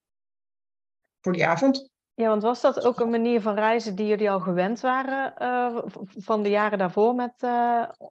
[1.21, 1.91] voor die avond.
[2.15, 5.83] Ja, want was dat ook een manier van reizen die jullie al gewend waren uh,
[6.17, 7.35] van de jaren daarvoor met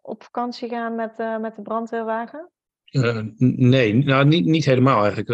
[0.01, 2.49] op vakantie gaan met, met de brandweerwagen?
[2.95, 5.29] Uh, nee, nou niet, niet helemaal eigenlijk.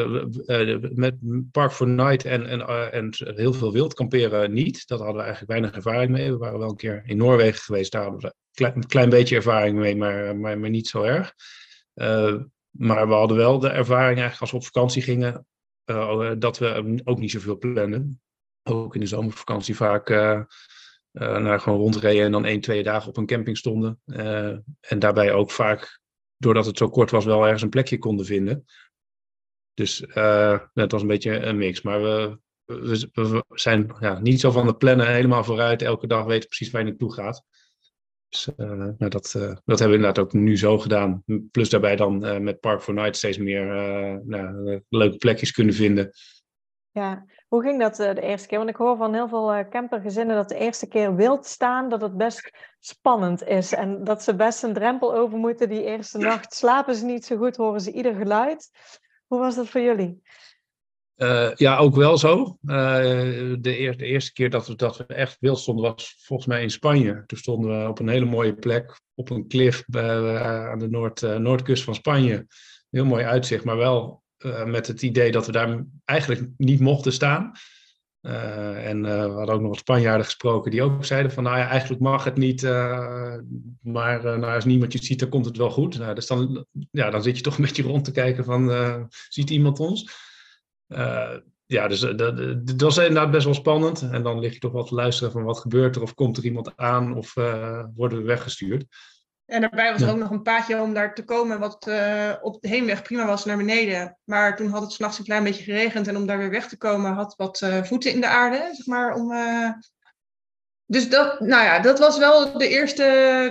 [0.49, 1.15] Uh, met
[1.51, 4.87] Park for Night en, en, en heel veel wild kamperen niet.
[4.87, 6.31] Dat hadden we eigenlijk weinig ervaring mee.
[6.31, 7.91] We waren wel een keer in Noorwegen geweest.
[7.91, 11.33] Daar hadden we een klein beetje ervaring mee, maar, maar, maar niet zo erg.
[12.71, 15.45] maar we hadden wel de ervaring eigenlijk als we op vakantie gingen,
[16.39, 18.21] dat we ook niet zoveel plannen.
[18.63, 20.09] Ook in de zomervakantie vaak
[21.11, 23.99] naar gewoon rondreden en dan één, twee dagen op een camping stonden.
[24.79, 26.00] en daarbij ook vaak
[26.41, 28.65] doordat het zo kort was, wel ergens een plekje konden vinden.
[29.73, 31.81] Dus uh, het was een beetje een mix.
[31.81, 35.81] Maar we, we, zijn ja, niet zo van de plannen helemaal vooruit.
[35.81, 37.43] Elke dag weten precies waar je naartoe gaat.
[38.29, 41.23] Dus uh, nou, dat, uh, dat hebben we inderdaad ook nu zo gedaan.
[41.51, 43.65] Plus daarbij dan met Park for Night steeds meer
[44.25, 46.11] nou, leuke plekjes kunnen vinden.
[46.91, 48.57] Ja, hoe ging dat de eerste keer?
[48.57, 52.17] Want ik hoor van heel veel campergezinnen dat de eerste keer wild staan, dat het
[52.17, 52.51] best
[52.81, 53.73] spannend is.
[53.73, 55.69] En dat ze best een drempel over moeten.
[55.69, 58.69] Die eerste nacht slapen ze niet zo goed, horen ze ieder geluid.
[59.27, 60.21] Hoe was dat voor jullie?
[61.15, 62.57] Uh, ja, ook wel zo.
[62.63, 62.77] Uh,
[63.59, 66.61] de, eer, de, eerste keer dat we, dat we echt wild stonden was volgens mij
[66.61, 67.23] in Spanje.
[67.25, 71.21] Toen stonden we op een hele mooie plek, op een klif uh, aan de noord,
[71.21, 72.45] noordkust van Spanje.
[72.89, 74.23] Heel mooi uitzicht, maar wel
[74.65, 77.51] met het idee dat we daar eigenlijk niet mochten staan.
[78.21, 81.57] Uh, en uh, we hadden ook nog wat Spanjaarden gesproken die ook zeiden van, nou
[81.57, 83.35] ja, eigenlijk mag het niet, uh,
[83.81, 85.97] maar nou, als niemand je ziet, dan komt het wel goed.
[85.97, 89.49] Nou, dus dan, ja, dan zit je toch een beetje rond te kijken van, ziet
[89.49, 90.29] iemand ons?
[91.65, 94.01] ja, dus dat, dat was inderdaad best wel spannend.
[94.01, 96.43] En dan lig je toch wel te luisteren van wat gebeurt er, of komt er
[96.43, 97.33] iemand aan, of
[97.95, 98.85] worden we weggestuurd.
[99.51, 102.61] En daarbij was er ook nog een paadje om daar te komen, wat uh, op
[102.61, 104.17] de heenweg prima was naar beneden.
[104.23, 106.07] Maar toen had het s'nachts een klein beetje geregend.
[106.07, 108.85] En om daar weer weg te komen, had wat uh, voeten in de aarde, zeg
[108.85, 109.13] maar.
[109.13, 109.69] Om, uh...
[110.85, 113.03] Dus dat, nou ja, dat was wel de eerste,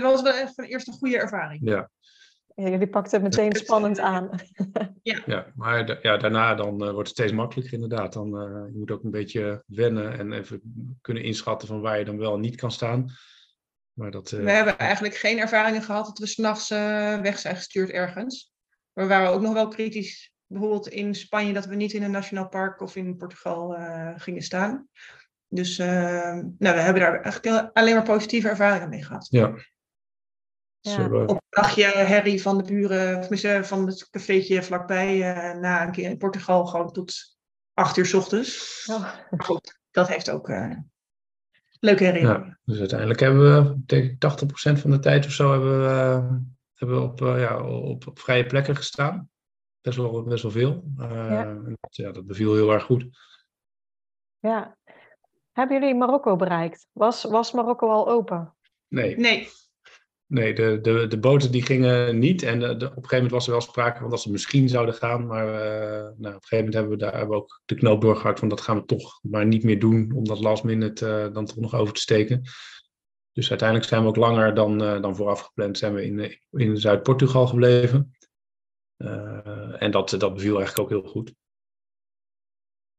[0.02, 1.60] dat was wel echt een eerste goede ervaring.
[1.64, 1.90] Ja.
[2.54, 4.30] ja jullie pakten het meteen spannend aan.
[5.02, 5.22] ja.
[5.26, 8.12] ja, maar ja, daarna dan wordt het steeds makkelijker inderdaad.
[8.12, 8.28] Dan
[8.72, 10.60] je moet ook een beetje wennen en even
[11.00, 13.10] kunnen inschatten van waar je dan wel niet kan staan.
[13.92, 17.90] Maar dat, We hebben eigenlijk geen ervaringen gehad dat we s'nachts uh, weg zijn gestuurd
[17.90, 18.52] ergens.
[18.92, 22.48] We waren ook nog wel kritisch, bijvoorbeeld in Spanje, dat we niet in een nationaal
[22.48, 24.88] park of in Portugal uh, gingen staan.
[25.48, 25.86] Dus uh,
[26.32, 29.26] nou, we hebben daar eigenlijk alleen maar positieve ervaringen mee gehad.
[29.30, 29.54] Ja.
[30.80, 31.04] ja.
[31.04, 35.18] Op een dagje herrie van de buren, of tenminste van het cafeetje vlakbij,
[35.54, 37.38] na een keer in Portugal gewoon tot
[37.74, 38.84] acht uur s ochtends.
[38.90, 39.00] Oh.
[39.00, 40.48] Maar goed, dat heeft ook
[41.80, 42.46] leuke herinneringen.
[42.46, 45.88] Ja, dus uiteindelijk hebben we, denk ik, 80% van de tijd of zo hebben we,
[46.74, 49.30] hebben we op, uh, ja, op, op, vrije plekken gestaan.
[49.80, 50.84] Best wel, best wel veel.
[50.98, 51.54] Uh, ja.
[51.54, 53.06] Dat, ja, dat beviel heel erg goed.
[54.38, 54.76] Ja.
[55.52, 56.86] Hebben jullie Marokko bereikt?
[56.92, 58.54] Was, was Marokko al open?
[58.88, 59.16] Nee.
[59.18, 59.48] Nee.
[60.30, 62.42] Nee, de, de, de boten die gingen niet.
[62.42, 64.68] En de, de, op een gegeven moment was er wel sprake van dat ze misschien
[64.68, 65.26] zouden gaan.
[65.26, 65.52] Maar uh,
[66.16, 68.48] nou, op een gegeven moment hebben we daar hebben we ook de knoop doorgehakt van
[68.48, 70.12] dat gaan we toch maar niet meer doen.
[70.14, 72.42] Om dat last minute uh, dan toch nog over te steken.
[73.32, 76.76] Dus uiteindelijk zijn we ook langer dan, uh, dan vooraf gepland zijn we in, in
[76.76, 78.16] Zuid-Portugal gebleven.
[79.78, 81.34] en dat, dat beviel eigenlijk ook heel goed.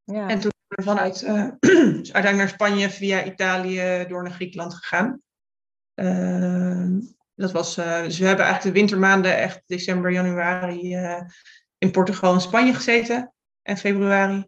[0.03, 0.29] Ja.
[0.29, 1.19] En toen zijn we vanuit
[1.99, 5.21] dus uiteindelijk naar Spanje via Italië door naar Griekenland gegaan.
[7.41, 11.21] Dat was, uh, dus we hebben eigenlijk de wintermaanden, echt december, januari, uh,
[11.77, 13.33] in Portugal en Spanje gezeten.
[13.61, 14.45] En februari.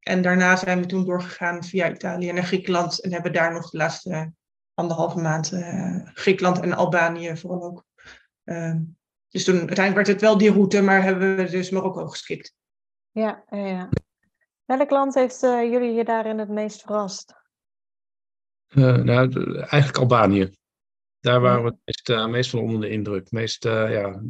[0.00, 3.00] En daarna zijn we toen doorgegaan via Italië naar Griekenland.
[3.00, 4.32] En hebben daar nog de laatste
[4.74, 7.84] anderhalve maand uh, Griekenland en Albanië vooral ook.
[8.44, 8.82] Ehm,
[9.28, 12.54] dus toen uiteindelijk werd het wel die route, maar hebben we dus Marokko geskipt.
[13.10, 13.88] Ja, ja.
[14.64, 17.34] Welk land heeft jullie je daarin het meest verrast?
[18.74, 20.58] nou, eigenlijk Albanië.
[21.20, 23.30] Daar waren we het meest, meest van onder de indruk.
[23.30, 24.22] Meest, uh, ja,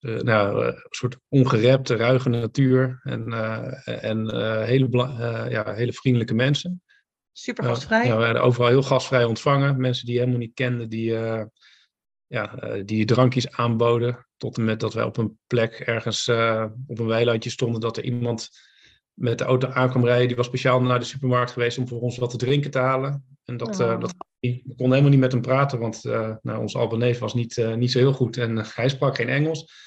[0.00, 3.32] uh, nou, een soort ongerepte, ruige natuur en,
[3.84, 4.88] en hele,
[5.50, 6.82] ja, hele vriendelijke mensen.
[7.32, 8.06] Super gastvrij.
[8.06, 9.80] ja, we werden overal heel gastvrij ontvangen.
[9.80, 11.12] Mensen die je helemaal niet kenden, die,
[12.26, 14.26] ja, die drankjes aanboden.
[14.36, 16.28] Tot en met dat wij op een plek ergens
[16.86, 18.50] op een weilandje stonden, dat er iemand
[19.18, 20.26] met de auto aankwam rijden.
[20.26, 23.24] Die was speciaal naar de supermarkt geweest om voor ons wat te drinken te halen.
[23.44, 24.00] En dat, oh.
[24.00, 27.56] dat we konden helemaal niet met hem praten, want uh, nou, onze Albanese was niet,
[27.56, 29.86] uh, niet zo heel goed en hij sprak geen Engels.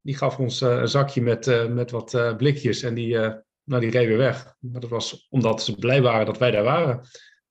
[0.00, 3.16] Die gaf ons een zakje met, met wat blikjes en die,
[3.64, 4.54] nou, die reed weer weg.
[4.58, 7.00] Maar dat was omdat ze blij waren dat wij daar waren.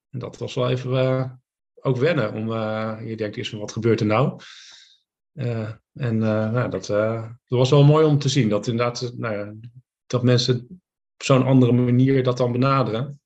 [0.09, 1.41] En dat was wel even
[1.75, 2.33] ook wennen.
[2.33, 2.47] Om,
[3.05, 4.41] je denkt eerst van wat gebeurt er nou?
[5.93, 8.49] en nou, dat, dat was wel mooi om te zien.
[8.49, 9.59] Dat inderdaad nou
[10.05, 10.80] dat mensen
[11.21, 13.21] op zo'n andere manier dat dan benaderen.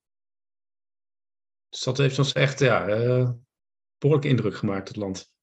[1.69, 3.29] Dus dat heeft ons echt ja, uh,
[3.97, 5.33] behoorlijk indruk gemaakt, het land.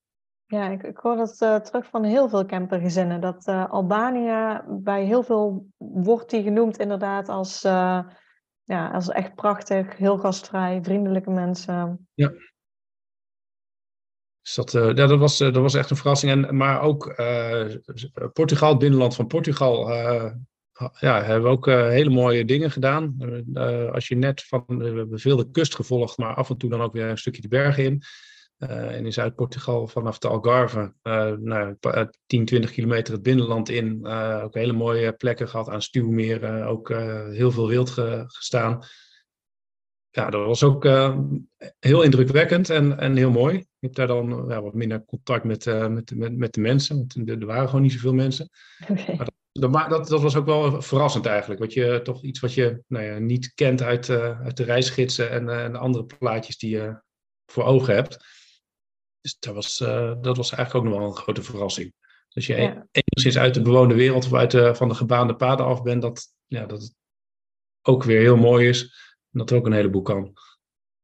[0.45, 3.21] Ja, ik, ik hoor dat uh, terug van heel veel campergezinnen.
[3.21, 9.97] Dat uh, Albanië, bij heel veel wordt die genoemd inderdaad als, ja, als echt prachtig,
[9.97, 12.09] heel gastvrij, vriendelijke mensen.
[12.15, 12.33] Ja.
[14.41, 16.33] Dus dat, ja, dat, was, dat was echt een verrassing.
[16.33, 17.15] En, maar ook
[18.33, 19.88] Portugal, het binnenland van Portugal,
[20.99, 23.16] ja, hebben we ook uh, hele mooie dingen gedaan.
[23.55, 26.71] Uh, als je net van, we hebben veel de kust gevolgd, maar af en toe
[26.71, 28.03] dan ook weer een stukje de bergen in.
[28.59, 30.92] En in Zuid-Portugal vanaf de Algarve,
[31.40, 31.77] nou,
[32.27, 34.07] 10, 20 kilometer het binnenland in.
[34.42, 36.88] ook hele mooie plekken gehad aan stuwmeren, ook
[37.33, 38.85] heel veel wild ge, gestaan.
[40.11, 40.85] Ja, dat was ook
[41.79, 43.57] heel indrukwekkend en, en heel mooi.
[43.57, 47.29] Ik heb daar dan ja, wat minder contact met, met, met, met de mensen, want
[47.29, 48.49] er waren gewoon niet zoveel mensen.
[48.88, 49.16] Okay.
[49.16, 51.61] Maar dat, dat, dat, was ook wel verrassend eigenlijk.
[51.61, 55.31] Wat je, toch iets wat je nou ja, niet kent uit, uh, uit de reisgidsen
[55.31, 57.01] en, uh, en, de andere plaatjes die je
[57.47, 58.25] voor ogen hebt.
[59.21, 61.93] Dus dat was, uh, dat was eigenlijk ook nog wel een grote verrassing.
[62.29, 62.87] Dus je ja.
[62.91, 66.35] enigszins uit de bewoonde wereld of uit de, van de gebaande paden af bent, dat,
[66.47, 66.95] ja, dat het
[67.83, 68.83] ook weer heel mooi is.
[69.33, 70.33] En dat er ook een heleboel kan.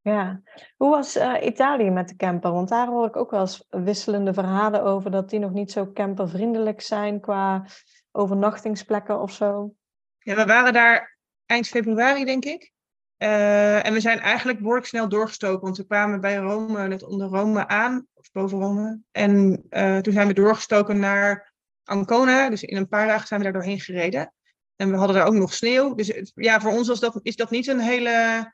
[0.01, 0.43] Ja,
[0.77, 2.53] hoe was Italië met de camper?
[2.53, 5.93] Want daar hoor ik ook wel eens wisselende verhalen over dat die nog niet zo
[5.93, 7.67] campervriendelijk zijn qua
[8.19, 9.75] overnachtingsplekken of zo?
[10.19, 12.73] Ja, we waren daar eind februari, denk ik.
[13.19, 17.29] Uh, en we zijn eigenlijk behoorlijk snel doorgestoken, want we kwamen bij Rome, net onder
[17.29, 19.01] Rome aan, of boven Rome.
[19.11, 21.53] En uh, toen zijn we doorgestoken naar
[21.85, 24.33] Ancona, dus in een paar dagen zijn we daar doorheen gereden.
[24.77, 25.95] En we hadden daar ook nog sneeuw.
[25.95, 28.53] Dus ja, voor ons was dat, is dat niet een hele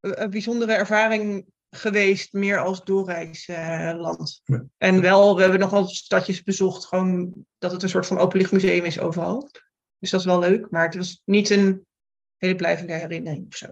[0.00, 4.40] uh, bijzondere ervaring geweest, meer als doorreisland.
[4.44, 8.84] Uh, En wel, we hebben nogal stadjes bezocht, gewoon dat het een soort van openlichtmuseum
[8.84, 9.50] is overal.
[9.98, 11.86] Dus dat is wel leuk, maar het was niet een
[12.36, 13.66] hele blijvende herinnering of zo.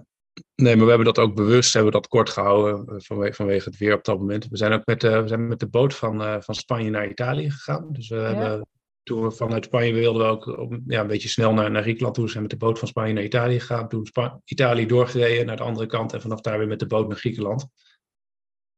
[0.54, 3.78] Nee, maar we hebben dat ook bewust, hebben dat kort gehouden eh, vanwege, vanwege het
[3.78, 4.48] weer op dat moment.
[4.48, 7.08] We zijn ook met de, we zijn met de boot van, uh, van Spanje naar
[7.08, 7.92] Italië gegaan.
[7.92, 8.22] Dus we ja.
[8.22, 8.66] hebben,
[9.04, 12.24] toen we vanuit Spanje wilden we ook ja, een beetje snel naar, naar Griekenland toe.
[12.24, 13.88] We zijn met de boot van Spanje naar Italië gegaan.
[13.88, 17.08] Toen Spa Italië doorgereden naar de andere kant en vanaf daar weer met de boot
[17.08, 17.66] naar Griekenland.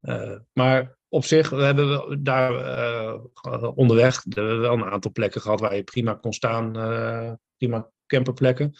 [0.00, 3.22] Uh, maar op zich, we hebben daar uh,
[3.74, 6.76] onderweg wel een aantal plekken gehad waar je prima kon staan.
[6.76, 8.74] Uh, prima camperplekken.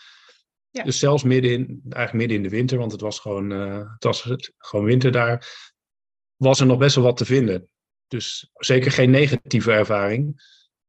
[0.70, 0.82] Ja.
[0.82, 4.30] Dus zelfs midden in, eigenlijk midden in de winter, want het was gewoon, het was
[4.58, 5.46] gewoon winter daar,
[6.36, 7.68] was er nog best wel wat te vinden.
[8.08, 10.42] Dus zeker geen negatieve ervaring.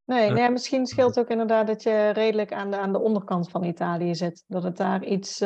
[0.07, 3.63] Nee, nee misschien scheelt ook inderdaad dat je redelijk aan de, aan de onderkant van
[3.63, 4.43] Italië zit.
[4.47, 5.41] Dat het daar iets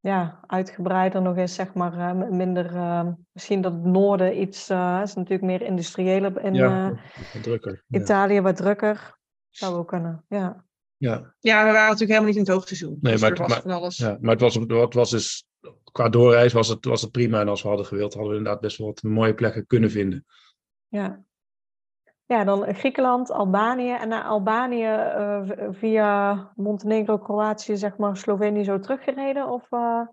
[0.00, 5.00] ja, uitgebreider nog is, zeg maar, uh, minder, uh, misschien dat het noorden iets, uh,
[5.02, 6.90] is natuurlijk meer industriëler in ja,
[7.32, 7.84] wat drukker.
[7.90, 8.42] Italië ja.
[8.42, 9.16] wat drukker.
[9.50, 10.66] Zou ook kunnen, ja.
[10.96, 11.34] Ja.
[11.38, 12.98] ja, we waren natuurlijk helemaal niet in het hoogseizoen.
[13.00, 13.96] Nee, dus maar, was maar, van alles.
[13.96, 15.46] Ja, maar het was, het was dus,
[15.92, 17.40] qua doorreis was het, was het prima.
[17.40, 20.24] En als we hadden gewild, hadden we inderdaad best wel wat mooie plekken kunnen vinden.
[20.88, 21.24] Ja,
[22.28, 23.92] ja, dan Griekenland, Albanië.
[23.92, 29.48] En naar Albanië uh, via Montenegro, Kroatië, zeg maar, Slovenië zo teruggereden?
[29.48, 30.06] Of, uh...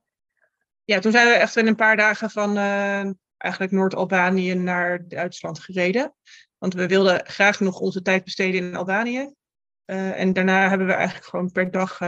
[0.84, 5.60] Ja, toen zijn we echt in een paar dagen van uh, eigenlijk Noord-Albanië naar Duitsland
[5.60, 6.14] gereden.
[6.58, 9.34] Want we wilden graag nog onze tijd besteden in Albanië.
[9.86, 12.00] en daarna hebben we eigenlijk gewoon per dag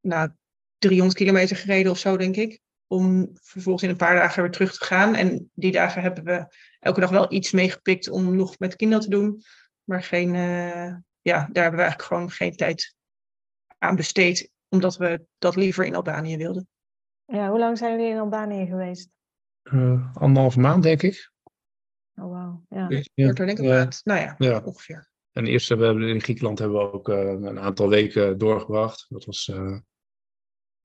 [0.00, 0.30] nou,
[0.78, 2.60] 300 kilometer gereden of zo, denk ik.
[2.86, 5.14] Om vervolgens in een paar dagen weer terug te gaan.
[5.14, 6.46] En die dagen hebben we
[6.78, 9.42] elke dag wel iets meegepikt om nog met kinderen te doen.
[9.84, 12.94] Maar geen, uh, ja, daar hebben we eigenlijk gewoon geen tijd
[13.78, 14.50] aan besteed.
[14.68, 16.68] Omdat we dat liever in Albanië wilden.
[17.24, 19.08] Ja, hoe lang zijn jullie in Albanië geweest?
[19.62, 21.32] Uh, anderhalve maand, denk ik.
[22.14, 22.64] Oh, wauw.
[22.68, 23.02] Ja.
[23.14, 23.32] ja.
[23.32, 24.00] denk ik een maand.
[24.04, 25.10] Nou ja, ja, ongeveer.
[25.32, 29.06] En eerst hebben we in Griekenland hebben we ook uh, een aantal weken doorgebracht.
[29.08, 29.50] Dat was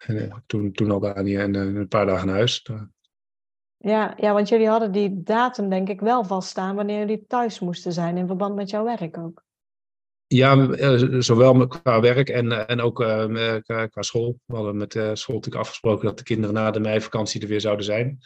[0.08, 2.70] en, toen, toen Albanië en een paar dagen naar huis.
[3.86, 7.94] Ja, ja, want jullie hadden die datum denk ik wel vaststaan wanneer jullie thuis moesten
[7.94, 9.44] zijn in verband met jouw werk ook.
[10.28, 14.40] Ja, eh, zowel qua werk en, eh, en ook uh, qua school.
[14.46, 17.62] We hadden met de school natuurlijk afgesproken dat de kinderen na de meivakantie er weer
[17.62, 18.20] zouden zijn.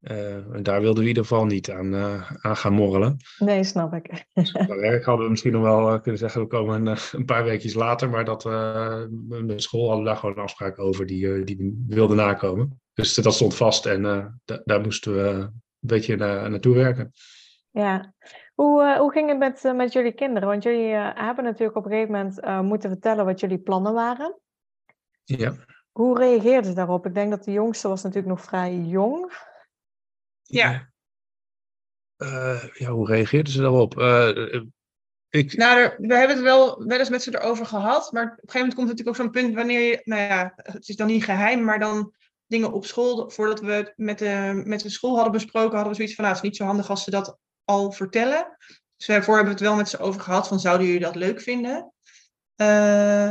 [0.00, 3.16] Uh, en daar wilden we in ieder geval niet aan, uh, aan gaan morrelen.
[3.38, 4.26] Nee, snap ik.
[4.32, 7.44] Dus qua werk hadden we misschien nog wel kunnen zeggen, we komen een, een paar
[7.44, 8.10] weekjes later.
[8.10, 12.80] Maar dat, de school hadden daar gewoon een afspraak over die, die we wilden nakomen.
[12.96, 14.26] Dus dat stond vast en uh,
[14.64, 17.12] daar moesten we een beetje na naartoe werken.
[17.70, 18.14] Ja,
[18.54, 20.48] hoe, uh, hoe ging het met, uh, met jullie kinderen?
[20.48, 24.38] Want jullie hebben natuurlijk op een gegeven moment moeten vertellen wat jullie plannen waren.
[25.24, 25.54] Ja.
[25.92, 27.06] Hoe reageerden ze daarop?
[27.06, 29.32] Ik denk dat de jongste was natuurlijk nog vrij jong.
[30.42, 30.90] Ja.
[32.72, 33.94] ja, hoe reageerden ze daarop?
[35.28, 35.56] Ik...
[35.56, 38.58] Nou, we hebben het wel wel eens met ze erover gehad, maar op een gegeven
[38.58, 41.64] moment komt natuurlijk ook zo'n punt wanneer je, nou ja, het is dan niet geheim,
[41.64, 42.14] maar dan
[42.46, 45.94] dingen op school, voordat we het met de, met de school hadden besproken, hadden we
[45.94, 48.56] zoiets van, nou, het is niet zo handig als ze dat al vertellen.
[48.96, 51.40] Dus daarvoor hebben we het wel met ze over gehad, van zouden jullie dat leuk
[51.40, 51.92] vinden?
[52.56, 53.30] Uh,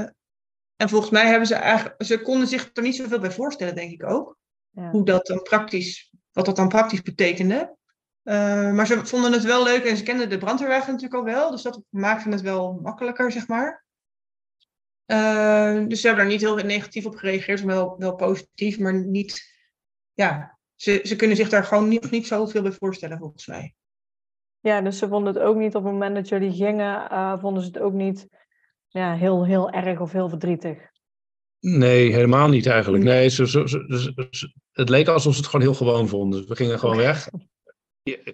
[0.75, 3.91] en volgens mij hebben ze eigenlijk, ze konden zich er niet zoveel bij voorstellen, denk
[3.91, 4.38] ik ook.
[4.69, 4.89] Ja.
[4.89, 7.75] Hoe dat dan praktisch, wat dat dan praktisch betekende.
[8.23, 11.51] Uh, maar ze vonden het wel leuk en ze kenden de brandweerwagen natuurlijk al wel.
[11.51, 13.85] Dus dat maakte het wel makkelijker, zeg maar.
[15.07, 19.53] Uh, dus ze hebben daar niet heel negatief op gereageerd, wel, wel positief, maar niet.
[20.13, 23.75] Ja, ze, ze kunnen zich daar gewoon niet, niet zoveel bij voorstellen, volgens mij.
[24.59, 27.63] Ja, dus ze vonden het ook niet op het moment dat jullie gingen, uh, vonden
[27.63, 28.27] ze het ook niet
[28.87, 30.77] ja, heel, heel erg of heel verdrietig.
[31.59, 33.03] Nee, helemaal niet eigenlijk.
[33.03, 33.67] Nee, ze, ze,
[34.31, 36.47] ze, het leek alsof ze het gewoon heel gewoon vonden.
[36.47, 37.29] We gingen gewoon weg.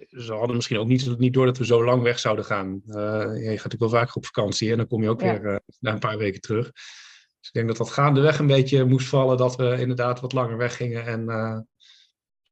[0.08, 2.82] Ze hadden misschien ook niet, niet door dat we zo lang weg zouden gaan.
[2.86, 5.40] Uh, je gaat natuurlijk wel vaker op vakantie en dan kom je ook ja.
[5.40, 6.72] weer uh, na een paar weken terug.
[6.72, 10.56] Dus ik denk dat dat gaandeweg een beetje moest vallen, dat we inderdaad wat langer
[10.56, 11.06] weggingen.
[11.06, 11.58] En, uh,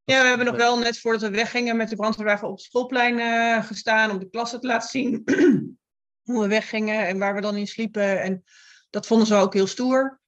[0.04, 3.62] ja, we hebben nog wel net voordat we weggingen met de brandweerwagen op het schoolplein
[3.64, 5.22] gestaan om de klassen te laten zien
[6.26, 8.22] hoe we weggingen en waar we dan in sliepen.
[8.22, 8.44] En
[8.90, 10.20] dat vonden ze ook heel stoer.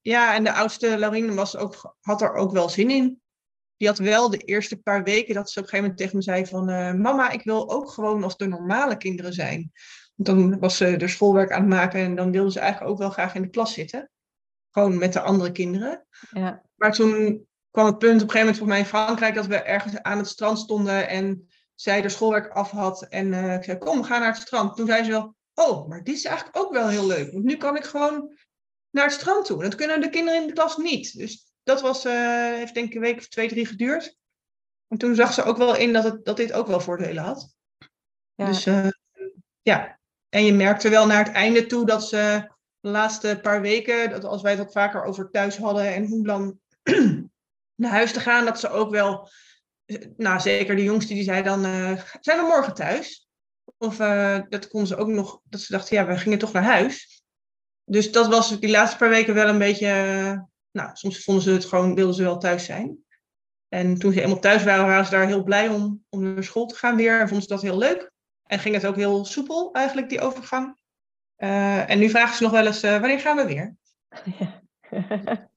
[0.00, 3.20] ja, en de oudste Laurine was ook, had er ook wel zin in
[3.80, 6.22] die had wel de eerste paar weken dat ze op een gegeven moment tegen me
[6.22, 6.70] zei van...
[6.70, 9.72] Uh, mama, ik wil ook gewoon als de normale kinderen zijn.
[10.14, 12.98] Want dan was ze dus schoolwerk aan het maken en dan wilde ze eigenlijk ook
[12.98, 14.10] wel graag in de klas zitten.
[14.70, 16.06] Gewoon met de andere kinderen.
[16.30, 16.62] Ja.
[16.74, 19.34] Maar toen kwam het punt op een gegeven moment voor mij in Frankrijk...
[19.34, 23.02] dat we ergens aan het strand stonden en zij er schoolwerk af had.
[23.02, 24.76] En uh, ik zei, kom, we gaan naar het strand.
[24.76, 27.32] Toen zei ze wel, oh, maar dit is eigenlijk ook wel heel leuk.
[27.32, 28.38] Want nu kan ik gewoon
[28.90, 29.62] naar het strand toe.
[29.62, 31.18] Dat kunnen de kinderen in de klas niet.
[31.18, 34.16] Dus dat was, uh, heeft denk ik een week of twee, drie geduurd.
[34.88, 37.54] En toen zag ze ook wel in dat, het, dat dit ook wel voordelen had.
[38.34, 38.46] Ja.
[38.46, 38.88] Dus uh,
[39.62, 39.98] ja,
[40.28, 42.50] en je merkte wel naar het einde toe dat ze
[42.80, 46.24] de laatste paar weken, dat als wij het ook vaker over thuis hadden en hoe
[46.24, 46.58] dan
[47.80, 49.28] naar huis te gaan, dat ze ook wel,
[50.16, 53.28] nou zeker de jongste, die zei dan, uh, zijn we morgen thuis?
[53.76, 53.96] Of
[54.48, 57.22] dat kon ze ook nog, dat ze dachten, ja, we gingen toch naar huis.
[57.84, 61.64] Dus dat was die laatste paar weken wel een beetje nou, soms vonden ze het
[61.64, 63.04] gewoon, wilden ze wel thuis zijn.
[63.68, 66.66] En toen ze eenmaal thuis waren, waren ze daar heel blij om, om naar school
[66.66, 67.20] te gaan weer.
[67.20, 68.10] En vonden ze dat heel leuk.
[68.46, 70.78] En ging het ook heel soepel, eigenlijk, die overgang.
[71.36, 73.76] Uh, en nu vragen ze nog wel eens, uh, wanneer gaan we weer?
[74.38, 74.62] Ja.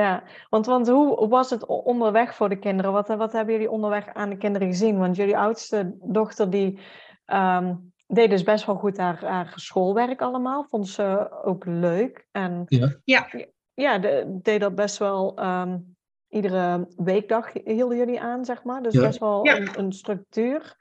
[0.00, 2.92] ja, want, want hoe was het onderweg voor de kinderen?
[2.92, 4.98] Wat, wat hebben jullie onderweg aan de kinderen gezien?
[4.98, 6.80] Want jullie oudste dochter, die
[7.26, 10.64] um, deed dus best wel goed haar, haar schoolwerk allemaal.
[10.64, 12.26] Vond ze ook leuk.
[12.30, 13.28] En ja, ja.
[13.80, 15.38] Ja de, deed dat best wel...
[15.44, 15.96] Um,
[16.28, 18.82] iedere weekdag hielden jullie aan, zeg maar.
[18.82, 19.00] Dus ja.
[19.00, 19.56] best wel Ja.
[19.56, 20.76] een, een structuur.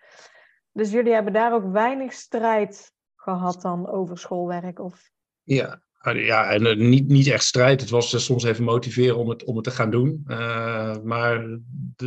[0.72, 4.80] Dus jullie hebben daar ook weinig strijd gehad dan over schoolwerk?
[4.80, 5.10] Of...
[5.44, 7.82] Ja, Ah, ja en eh, niet, niet echt strijd.
[7.82, 10.24] Het was eh, soms even motiveren om het, om het te gaan doen.
[10.28, 11.60] Eh, maar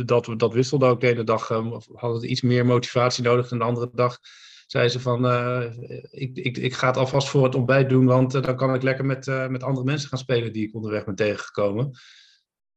[0.05, 1.49] dat, dat wisselde ook de ene dag.
[1.49, 3.51] eh, hadden we iets meer motivatie nodig.
[3.51, 4.19] En de andere dag
[4.73, 5.25] zei ze van...
[5.25, 5.63] eh,
[6.11, 8.05] ik, ik, ik ga het alvast voor het ontbijt doen.
[8.05, 10.75] Want eh, dan kan ik lekker met, eh, met andere mensen gaan spelen die ik
[10.75, 11.91] onderweg ben tegengekomen.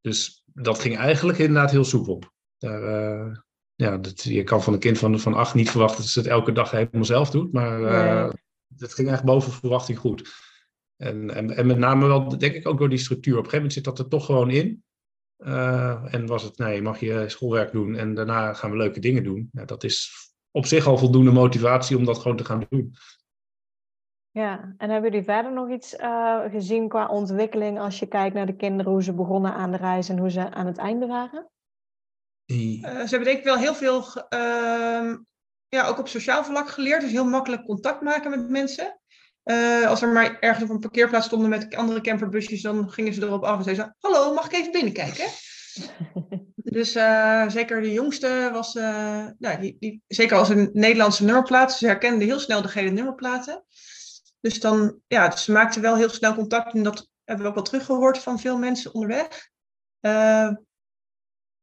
[0.01, 2.23] Dus dat ging eigenlijk inderdaad heel soepel.
[2.59, 3.45] Daar,
[3.75, 6.29] ja, dat, je kan van een kind van, van acht niet verwachten dat ze het
[6.29, 7.53] elke dag helemaal zelf doet.
[7.53, 8.31] Maar Nee.
[8.77, 10.35] het ging echt boven verwachting goed.
[10.97, 13.39] En, en, en met name wel, denk ik, ook door die structuur.
[13.39, 14.85] Op een gegeven moment zit dat er toch gewoon in.
[16.11, 19.25] En was het, nee, je mag je schoolwerk doen en daarna gaan we leuke dingen
[19.25, 19.49] doen.
[19.53, 20.26] Ja, dat is
[20.57, 22.95] op zich al voldoende motivatie om dat gewoon te gaan doen.
[24.31, 28.47] Ja, en hebben jullie verder nog iets eh, gezien qua ontwikkeling als je kijkt naar
[28.47, 31.51] de kinderen, hoe ze begonnen aan de reis en hoe ze aan het einde waren?
[32.47, 35.17] Eh, ze hebben denk ik wel heel veel, ehm,
[35.69, 37.01] ja, ook op sociaal vlak geleerd.
[37.01, 39.01] Dus heel makkelijk contact maken met mensen.
[39.43, 43.23] Eh, als er maar ergens op een parkeerplaats stonden met andere camperbusjes, dan gingen ze
[43.23, 45.27] erop af en zeiden ze, hallo, mag ik even binnenkijken?
[46.69, 51.73] Dus eh, zeker de jongste was, eh, nou, die, die, zeker als een Nederlandse nummerplaat,
[51.73, 53.65] ze herkende heel snel de gele nummerplaten.
[54.41, 57.65] Dus dan, ja, ze maakten wel heel snel contact en dat hebben we ook wel
[57.65, 59.49] teruggehoord van veel mensen onderweg.
[60.01, 60.51] Eh,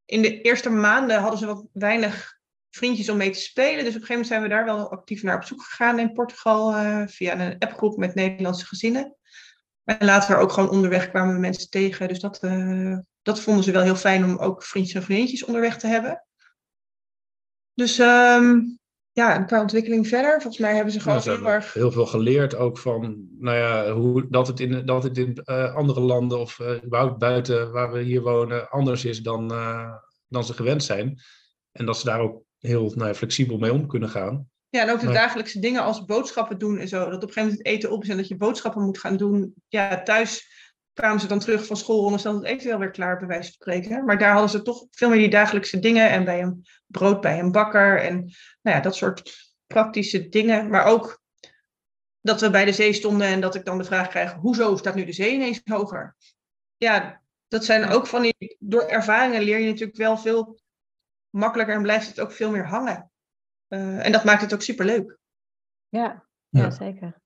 [0.06, 2.40] in de eerste maanden hadden ze wat weinig
[2.70, 3.84] vriendjes om mee te spelen.
[3.84, 6.14] Dus op een gegeven moment zijn we daar wel actief naar op zoek gegaan in
[6.14, 9.16] Portugal uh, via een appgroep met Nederlandse gezinnen.
[9.84, 12.08] En later ook gewoon onderweg kwamen we mensen tegen.
[12.08, 15.78] Dus dat, uh, dat vonden ze wel heel fijn om ook vriendjes en vriendjes onderweg
[15.78, 16.26] te hebben.
[17.74, 18.80] Dus um,
[19.12, 21.74] ja, en qua ontwikkeling verder, volgens mij hebben ze gewoon Nou, ze heel erg.
[21.74, 25.76] heel veel geleerd ook van, nou ja, hoe, dat het in, dat het in eh,
[25.76, 29.94] andere landen of eh, überhaupt buiten waar we hier wonen anders is dan, eh,
[30.28, 31.20] dan ze gewend zijn.
[31.72, 34.50] En dat ze daar ook heel nou ja, flexibel mee om kunnen gaan.
[34.70, 36.98] Ja, en ook de Maar- dagelijkse dingen als boodschappen doen en zo.
[36.98, 39.18] Dat op een gegeven moment het eten op is en dat je boodschappen moet gaan
[39.18, 39.54] doen.
[39.68, 40.48] Ja, thuis
[40.94, 43.28] kwamen ze dan terug van school en dan stond het eten wel weer klaar, bij
[43.28, 44.06] wijze van spreken.
[44.06, 47.40] Maar daar hadden ze toch veel meer die dagelijkse dingen en bij een brood bij
[47.40, 48.16] een bakker en
[48.62, 50.70] nou ja, dat soort praktische dingen.
[50.70, 51.22] Maar ook
[52.22, 54.96] dat we bij de zee stonden en dat ik dan de vraag krijg, hoezo staat
[54.96, 56.16] nu de zee ineens hoger?
[56.78, 60.60] Ja, dat zijn ook van die, door ervaringen leer je natuurlijk wel veel
[61.30, 63.12] makkelijker en blijft het ook veel meer hangen.
[63.70, 65.18] Uh, en dat maakt het ook superleuk.
[65.90, 66.62] Ja, ja.
[66.62, 66.70] Ja.
[66.72, 67.22] zeker.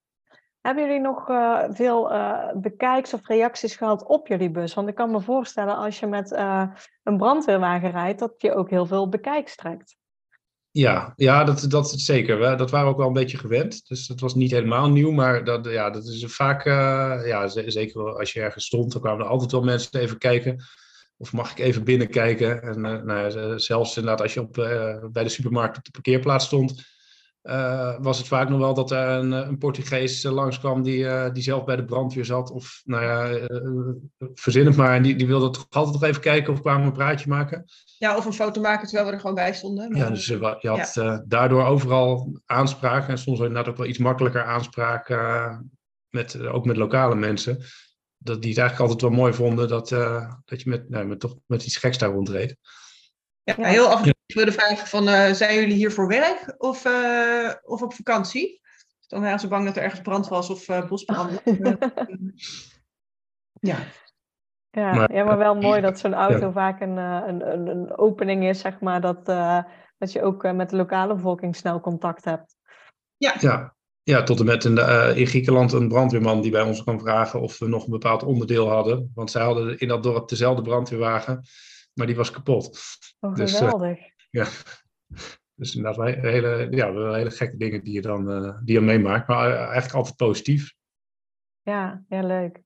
[0.68, 4.74] Hebben jullie nog uh, veel uh, bekijks of reacties gehad op jullie bus?
[4.74, 6.64] Want ik kan me voorstellen als je met uh,
[7.04, 9.96] een brandweerwagen rijdt, dat je ook heel veel bekijks trekt.
[10.72, 12.58] Ja, ja dat, dat zeker.
[12.58, 13.88] Dat waren ook wel een beetje gewend.
[13.88, 15.12] Dus dat was niet helemaal nieuw.
[15.12, 16.66] Maar dat, ja, dat is vaak,
[17.26, 20.64] ja, zeker als je ergens stond, dan kwamen er altijd wel mensen even kijken.
[21.18, 22.62] Of mag ik even binnenkijken?
[22.62, 24.54] En nou zelfs inderdaad als je op,
[25.12, 26.97] bij de supermarkt op de parkeerplaats stond,
[27.44, 31.64] uh, was het vaak nog wel dat er een, een Portugees langskwam die, die zelf
[31.64, 32.52] bij de brandweer zat.
[32.52, 33.48] Of nou ja,
[34.34, 34.96] verzin het maar.
[34.96, 37.66] En die, die wilde toch altijd nog even kijken of kwamen een praatje maken.
[37.98, 39.96] Ja, of een foto maken terwijl we er gewoon bij stonden.
[39.96, 41.24] Ja, dus je had ja.
[41.28, 43.08] daardoor overal aanspraak.
[43.08, 45.10] En soms inderdaad ook wel iets makkelijker aanspraak.
[46.10, 47.64] met, ook met lokale mensen
[48.18, 51.20] dat die het eigenlijk altijd wel mooi vonden dat, uh, dat je met, nou, met,
[51.20, 52.58] toch met iets geks daar rondreed.
[53.44, 56.86] Ja, heel af en toe willen vragen van, uh, zijn jullie hier voor werk of,
[56.86, 58.62] uh, of op vakantie?
[58.98, 61.42] Dus dan waren ze bang dat er ergens brand was of bosbrand.
[63.72, 63.78] ja.
[64.70, 66.52] Ja, maar, ja, maar wel mooi dat zo'n auto ja.
[66.52, 69.26] vaak een, een, een, een, opening is, zeg maar, dat,
[69.98, 72.56] dat je ook met de lokale bevolking snel contact hebt.
[73.18, 73.76] Ja, ja.
[74.08, 77.00] Ja, tot en met in, de, uh, in Griekenland een brandweerman die bij ons kwam
[77.00, 79.12] vragen of we nog een bepaald onderdeel hadden.
[79.16, 81.44] Want zij hadden in dat dorp dezelfde brandweerwagen,
[81.94, 82.80] maar die was kapot.
[83.20, 83.98] Oh, dus, geweldig.
[83.98, 84.46] Uh, ja,
[85.56, 89.52] dus inderdaad hele, ja, hele gekke dingen die je dan, uh, die je meemaakt, maar
[89.52, 90.76] eh, eigenlijk altijd positief.
[91.62, 92.62] Ja, ja leuk.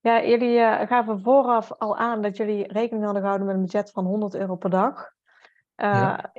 [0.00, 3.90] Ja, jullie uh, gaven vooraf al aan dat jullie rekening hadden gehouden met een budget
[3.90, 5.16] van 100 euro per dag.
[5.74, 6.32] Ja.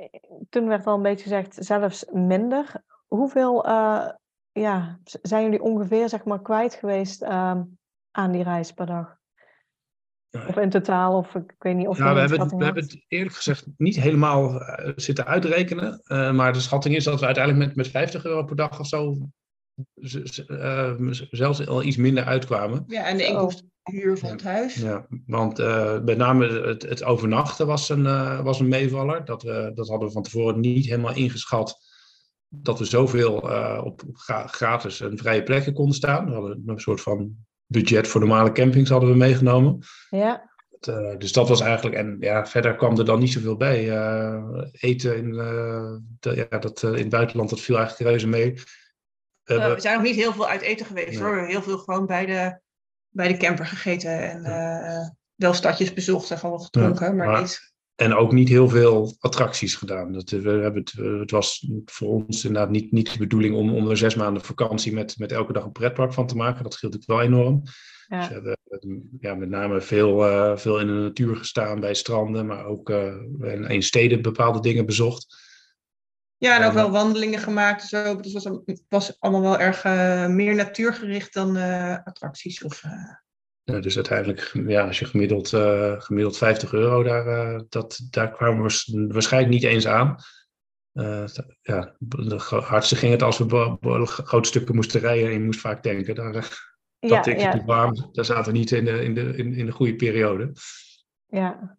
[0.48, 2.84] Toen werd al een beetje gezegd, zelfs minder.
[3.06, 3.66] Hoeveel
[4.52, 7.60] ja, zijn jullie ongeveer zeg maar kwijt geweest uh,
[8.10, 9.19] aan die reis per dag?
[10.48, 13.34] Of in totaal, of ik weet niet of ja, we hebben, we hebben het eerlijk
[13.34, 14.62] gezegd niet helemaal
[14.96, 16.02] zitten uitrekenen.
[16.34, 19.16] maar de schatting is dat we uiteindelijk met, met 50 euro per dag of zo
[21.30, 22.84] zelfs al iets minder uitkwamen.
[22.86, 24.74] Ja, en de inkomsten huur van het huis.
[24.74, 29.24] Ja, want uh, met name het, het, overnachten was een, uh, was een meevaller.
[29.24, 31.78] Dat, we, dat hadden we van tevoren niet helemaal ingeschat.
[32.48, 34.02] Dat we zoveel uh, op
[34.46, 36.26] gratis en vrije plekken konden staan.
[36.26, 37.36] We hadden een soort van
[37.70, 39.78] budget voor normale campings hadden we meegenomen.
[40.10, 40.50] Ja.
[41.18, 43.80] dus dat was eigenlijk, en ja, verder kwam er dan niet zoveel bij.
[44.72, 45.32] eten in,
[46.20, 48.52] de, ja, dat, in het buitenland, dat viel eigenlijk reuze mee.
[49.44, 51.46] we zijn nog niet heel veel uit eten geweest hoor.
[51.46, 52.60] Heel veel gewoon bij de
[53.10, 57.69] bij de camper gegeten en uh, wel stadjes bezocht en gewoon gedronken, maar, niet.
[58.00, 60.12] En ook niet heel veel attracties gedaan.
[60.12, 63.74] Dat, we hebben het, eh, het was voor ons inderdaad niet, niet de bedoeling om,
[63.74, 66.62] om er zes maanden vakantie met, met elke dag een pretpark van te maken.
[66.62, 67.62] Dat scheelt natuurlijk wel enorm.
[68.06, 68.18] Ja.
[68.18, 72.46] Dus we hebben ja, met name veel, uh, veel in de natuur gestaan bij stranden,
[72.46, 73.14] maar ook uh,
[73.68, 75.48] in steden bepaalde dingen bezocht.
[76.36, 77.82] Ja, en ook wel wandelingen gemaakt.
[77.82, 78.20] Zo.
[78.20, 82.62] Dus het was, allemaal wel erg uh, meer natuurgericht dan uh, attracties.
[82.62, 82.90] Of, uh...
[82.90, 83.22] Ja,
[83.80, 85.48] dus uiteindelijk, ja, als je gemiddeld,
[86.02, 90.16] gemiddeld 50 euro, daar, dat, daar kwamen we waarschijnlijk niet eens aan.
[91.62, 95.82] ja, de hardste ging het als we grote stukken moesten rijden en je moest vaak
[95.82, 96.14] tanken.
[96.14, 97.64] Daar, dat ja, ja.
[97.64, 100.52] warm, daar zaten we niet in de, in, de, in, in de goede periode.
[101.26, 101.78] Ja,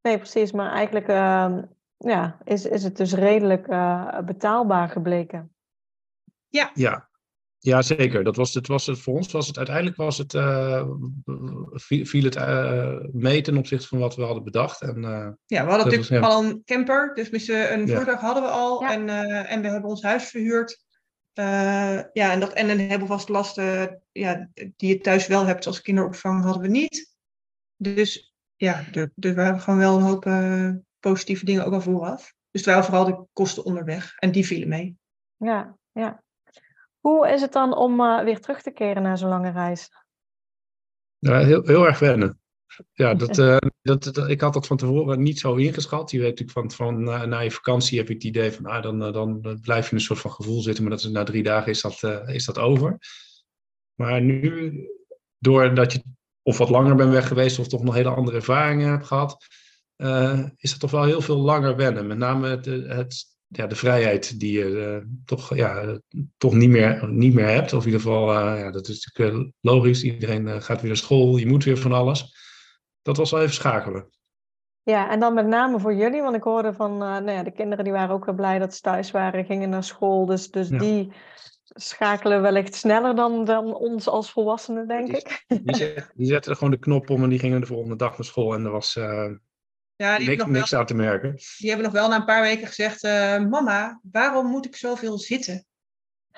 [0.00, 0.52] nee, precies.
[0.52, 1.62] Maar eigenlijk ehm,
[1.96, 5.54] ja, is, is het dus redelijk uh, betaalbaar gebleken.
[6.48, 6.70] Ja.
[6.74, 7.08] Ja,
[7.64, 8.24] ja, zeker.
[8.24, 10.88] Dat was, het was het, voor ons was het uiteindelijk was het, uh,
[11.84, 14.80] viel het uh, mee ten opzichte van wat we hadden bedacht.
[14.82, 15.00] En,
[15.46, 18.84] ja, we hadden natuurlijk al een camper, dus een voertuig hadden we al.
[18.84, 19.08] En,
[19.46, 20.84] en we hebben ons huis verhuurd.
[22.12, 25.80] ja, en, dat, en een heleboel vaste lasten ja, die je thuis wel hebt als
[25.80, 27.14] kinderopvang hadden we niet.
[27.76, 30.24] Dus ja, dus, dus we hebben gewoon wel een hoop
[31.00, 32.34] positieve dingen ook al vooraf.
[32.50, 34.96] Dus het waren vooral de kosten onderweg en die vielen mee.
[35.36, 36.22] Ja, ja.
[37.02, 39.90] Hoe is het dan om uh, weer terug te keren na zo'n lange reis?
[41.18, 42.40] Ja, heel, heel erg wennen.
[42.92, 46.10] Ja, dat, uh, dat, dat, ik had dat van tevoren niet zo ingeschat.
[46.10, 48.82] Je weet natuurlijk van, van na, na je vakantie heb ik het idee van ah,
[48.82, 51.42] dan, dan, blijf je in een soort van gevoel zitten, maar dat is, na drie
[51.42, 52.98] dagen is dat, is dat over.
[53.94, 54.72] Maar nu,
[55.38, 56.02] doordat je
[56.42, 59.46] of wat langer bent weg geweest of toch nog hele andere ervaringen hebt gehad,
[60.56, 62.06] is het toch wel heel veel langer wennen.
[62.06, 65.98] Met name het, het ja, de vrijheid die je uh, toch, ja,
[66.36, 67.72] toch niet, meer, niet meer hebt.
[67.72, 70.02] Of in ieder geval, uh, ja, dat is natuurlijk logisch.
[70.02, 72.36] Iedereen gaat weer naar school, je moet weer van alles.
[73.02, 74.10] Dat was wel even schakelen.
[74.82, 77.84] Ja, en dan met name voor jullie, want ik hoorde van nou ja, de kinderen
[77.84, 80.26] die waren ook wel blij dat ze thuis waren, gingen naar school.
[80.26, 81.12] Dus, dus die
[81.64, 85.44] schakelen wellicht sneller dan, dan ons als volwassenen, denk ik.
[85.46, 88.54] Die, die zetten gewoon de knop om en die gingen de volgende dag naar school.
[88.54, 88.98] En er was,
[90.02, 91.34] ja, die niks, niks wel, aan te merken.
[91.58, 95.18] Die hebben nog wel na een paar weken gezegd: uh, Mama, waarom moet ik zoveel
[95.18, 95.66] zitten?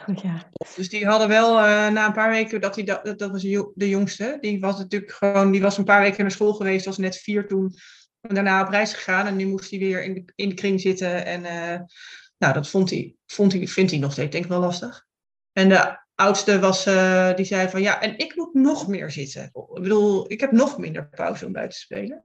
[0.06, 0.50] Oh, ja.
[0.76, 3.42] Dus die hadden wel uh, na een paar weken, dat, die, dat, dat was
[3.74, 6.98] de jongste, die was natuurlijk gewoon, die was een paar weken naar school geweest, was
[6.98, 7.74] net vier toen.
[8.20, 10.80] En daarna op reis gegaan en nu moest hij weer in de, in de kring
[10.80, 11.24] zitten.
[11.24, 11.80] En uh,
[12.38, 15.06] nou, dat vond hij, vond hij, vindt hij nog steeds, denk ik wel lastig.
[15.52, 16.84] En de oudste was,
[17.36, 19.44] die zei van ja, en ik moet nog meer zitten.
[19.44, 22.24] Ik bedoel, ik heb nog minder pauze om buiten te spelen.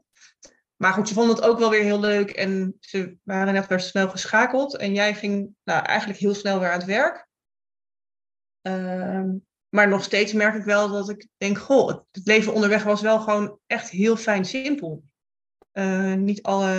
[0.82, 3.80] Maar goed, ze vonden het ook wel weer heel leuk en ze waren net weer
[3.80, 4.78] snel geschakeld.
[4.78, 7.28] En jij ging nou, eigenlijk heel snel weer aan het werk.
[8.62, 9.30] Ehm,
[9.70, 13.20] maar nog steeds merk ik wel dat ik denk, goh, het leven onderweg was wel
[13.20, 15.04] gewoon echt heel fijn simpel.
[15.74, 16.74] Uh, niet alle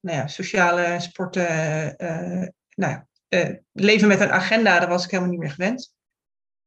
[0.00, 5.10] nou ja, sociale sporten, uh, nou ja, uh, leven met een agenda, daar was ik
[5.10, 5.94] helemaal niet meer gewend.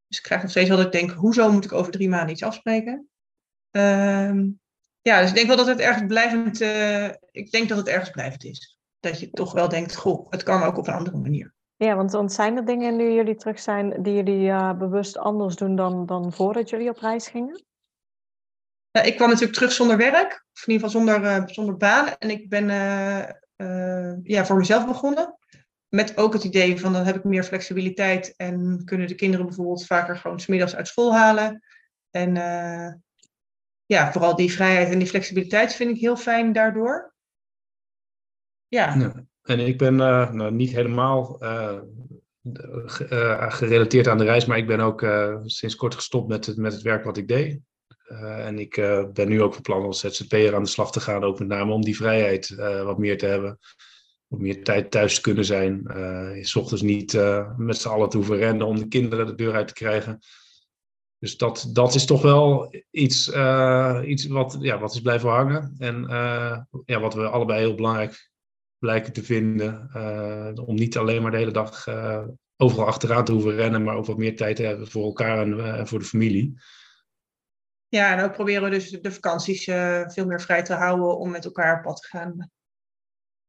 [0.07, 2.31] Dus ik krijg nog steeds wel dat ik denk, hoezo moet ik over drie maanden
[2.31, 3.09] iets afspreken?
[3.71, 4.49] Ehm,
[5.03, 8.09] ja, dus ik denk wel dat het ergens blijvend, uh, ik denk dat het ergens
[8.09, 8.77] blijvend is.
[8.99, 11.53] Dat je toch wel denkt, goh, het kan ook op een andere manier.
[11.75, 15.55] Ja, want, want zijn er dingen nu jullie terug zijn die jullie uh, bewust anders
[15.55, 17.63] doen dan, dan voordat jullie op reis gingen?
[18.91, 22.15] Nou, ik kwam natuurlijk terug zonder werk, of in ieder geval zonder, uh, zonder baan.
[22.19, 22.67] En ik ben
[24.23, 25.37] ja, voor mezelf begonnen.
[25.87, 29.85] Met ook het idee van dan heb ik meer flexibiliteit en kunnen de kinderen bijvoorbeeld
[29.85, 31.63] vaker gewoon smiddags uit school halen.
[32.11, 32.37] En
[33.93, 37.13] ja, vooral die vrijheid en die flexibiliteit vind ik heel fijn daardoor.
[38.67, 39.13] Ja.
[39.43, 41.79] En ik ben uh, nou, niet helemaal uh,
[43.49, 45.05] gerelateerd aan de reis, maar ik ben ook
[45.45, 47.59] sinds kort gestopt met het, met het werk wat ik deed.
[48.17, 48.75] en ik
[49.13, 51.71] ben nu ook van plan als ZZP'er aan de slag te gaan, ook met name
[51.71, 53.59] om die vrijheid wat meer te hebben.
[54.27, 55.83] Wat meer tijd thuis te kunnen zijn.
[56.41, 57.13] s ochtends niet
[57.57, 60.19] met z'n allen te hoeven rennen om de kinderen de deur uit te krijgen.
[61.23, 65.75] Dus dat, dat is toch wel iets, uh, iets wat, ja, wat is blijven hangen.
[65.77, 68.31] En uh, ja, wat we allebei heel belangrijk
[68.77, 69.89] blijken te vinden.
[69.95, 71.87] Uh, om niet alleen maar de hele dag
[72.57, 75.87] overal achteraan te hoeven rennen, maar ook wat meer tijd te hebben voor elkaar en
[75.87, 76.53] voor de familie.
[77.87, 79.63] Ja, en ook proberen we dus de vakanties
[80.07, 82.51] veel meer vrij te houden om met elkaar op pad te gaan.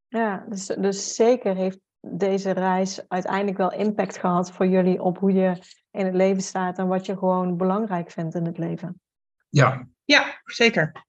[0.09, 5.33] Ja, dus, dus zeker heeft deze reis uiteindelijk wel impact gehad voor jullie op hoe
[5.33, 5.59] je
[5.91, 9.01] in het leven staat en wat je gewoon belangrijk vindt in het leven.
[9.49, 9.89] Ja.
[10.05, 11.05] Ja, zeker.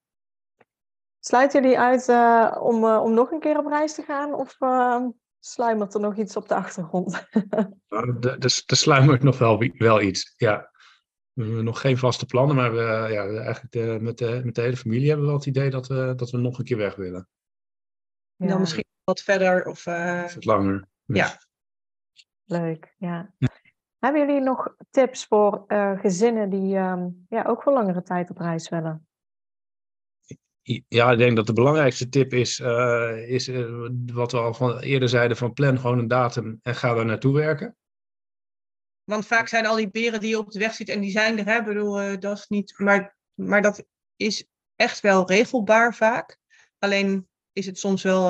[1.20, 4.56] Sluiten jullie uit uh, om, uh, om nog een keer op reis te gaan of
[4.60, 5.06] uh,
[5.40, 7.14] sluimert er nog iets op de achtergrond?
[7.88, 8.36] er,
[8.66, 10.74] er sluimert nog wel, wel iets, ja.
[11.34, 14.62] We hebben nog geen vaste plannen, maar we, ja, eigenlijk de, met, de, met de
[14.62, 16.96] hele familie hebben we wel het idee dat we, dat we nog een keer weg
[16.96, 17.28] willen.
[18.36, 18.48] Ja.
[18.48, 19.84] Dan misschien wat verder of...
[19.84, 20.88] wat langer.
[21.06, 21.38] Ja.
[22.44, 23.34] Leuk, ja.
[23.38, 23.50] ja.
[24.00, 28.38] Hebben jullie nog tips voor uh, gezinnen die um, ja, ook voor langere tijd op
[28.38, 29.08] reis willen?
[30.88, 34.80] Ja, ik denk dat de belangrijkste tip is, uh, is uh, wat we al van
[34.80, 37.78] eerder zeiden: van plan gewoon een datum en ga daar naartoe werken.
[39.04, 41.40] Want vaak zijn al die beren die je op de weg ziet en die zijn
[41.40, 42.80] er, hè, bedoel, dat is niet.
[42.80, 43.86] Maar, maar dat
[44.16, 46.38] is echt wel regelbaar vaak.
[46.80, 48.30] Alleen is het soms wel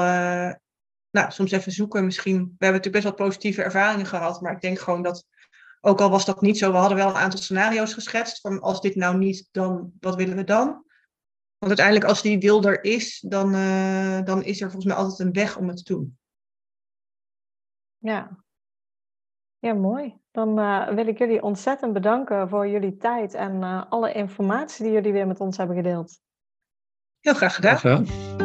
[1.16, 2.36] nou, soms even zoeken misschien.
[2.36, 5.26] We hebben natuurlijk best wel positieve ervaringen gehad, maar ik denk gewoon dat
[5.82, 8.42] ook al was dat niet zo, we hadden wel een aantal scenario's geschetst.
[8.42, 10.68] Van als dit nou niet, dan wat willen we dan?
[11.58, 15.20] Want uiteindelijk als die wil er is, dan, uh, dan is er volgens mij altijd
[15.20, 16.18] een weg om het te doen.
[17.98, 18.44] Ja,
[19.60, 20.18] ja mooi.
[20.32, 24.94] Dan uh, wil ik jullie ontzettend bedanken voor jullie tijd en uh, alle informatie die
[24.94, 26.20] jullie weer met ons hebben gedeeld.
[27.20, 27.78] Heel graag gedaan.
[27.78, 28.45] Graag gedaan.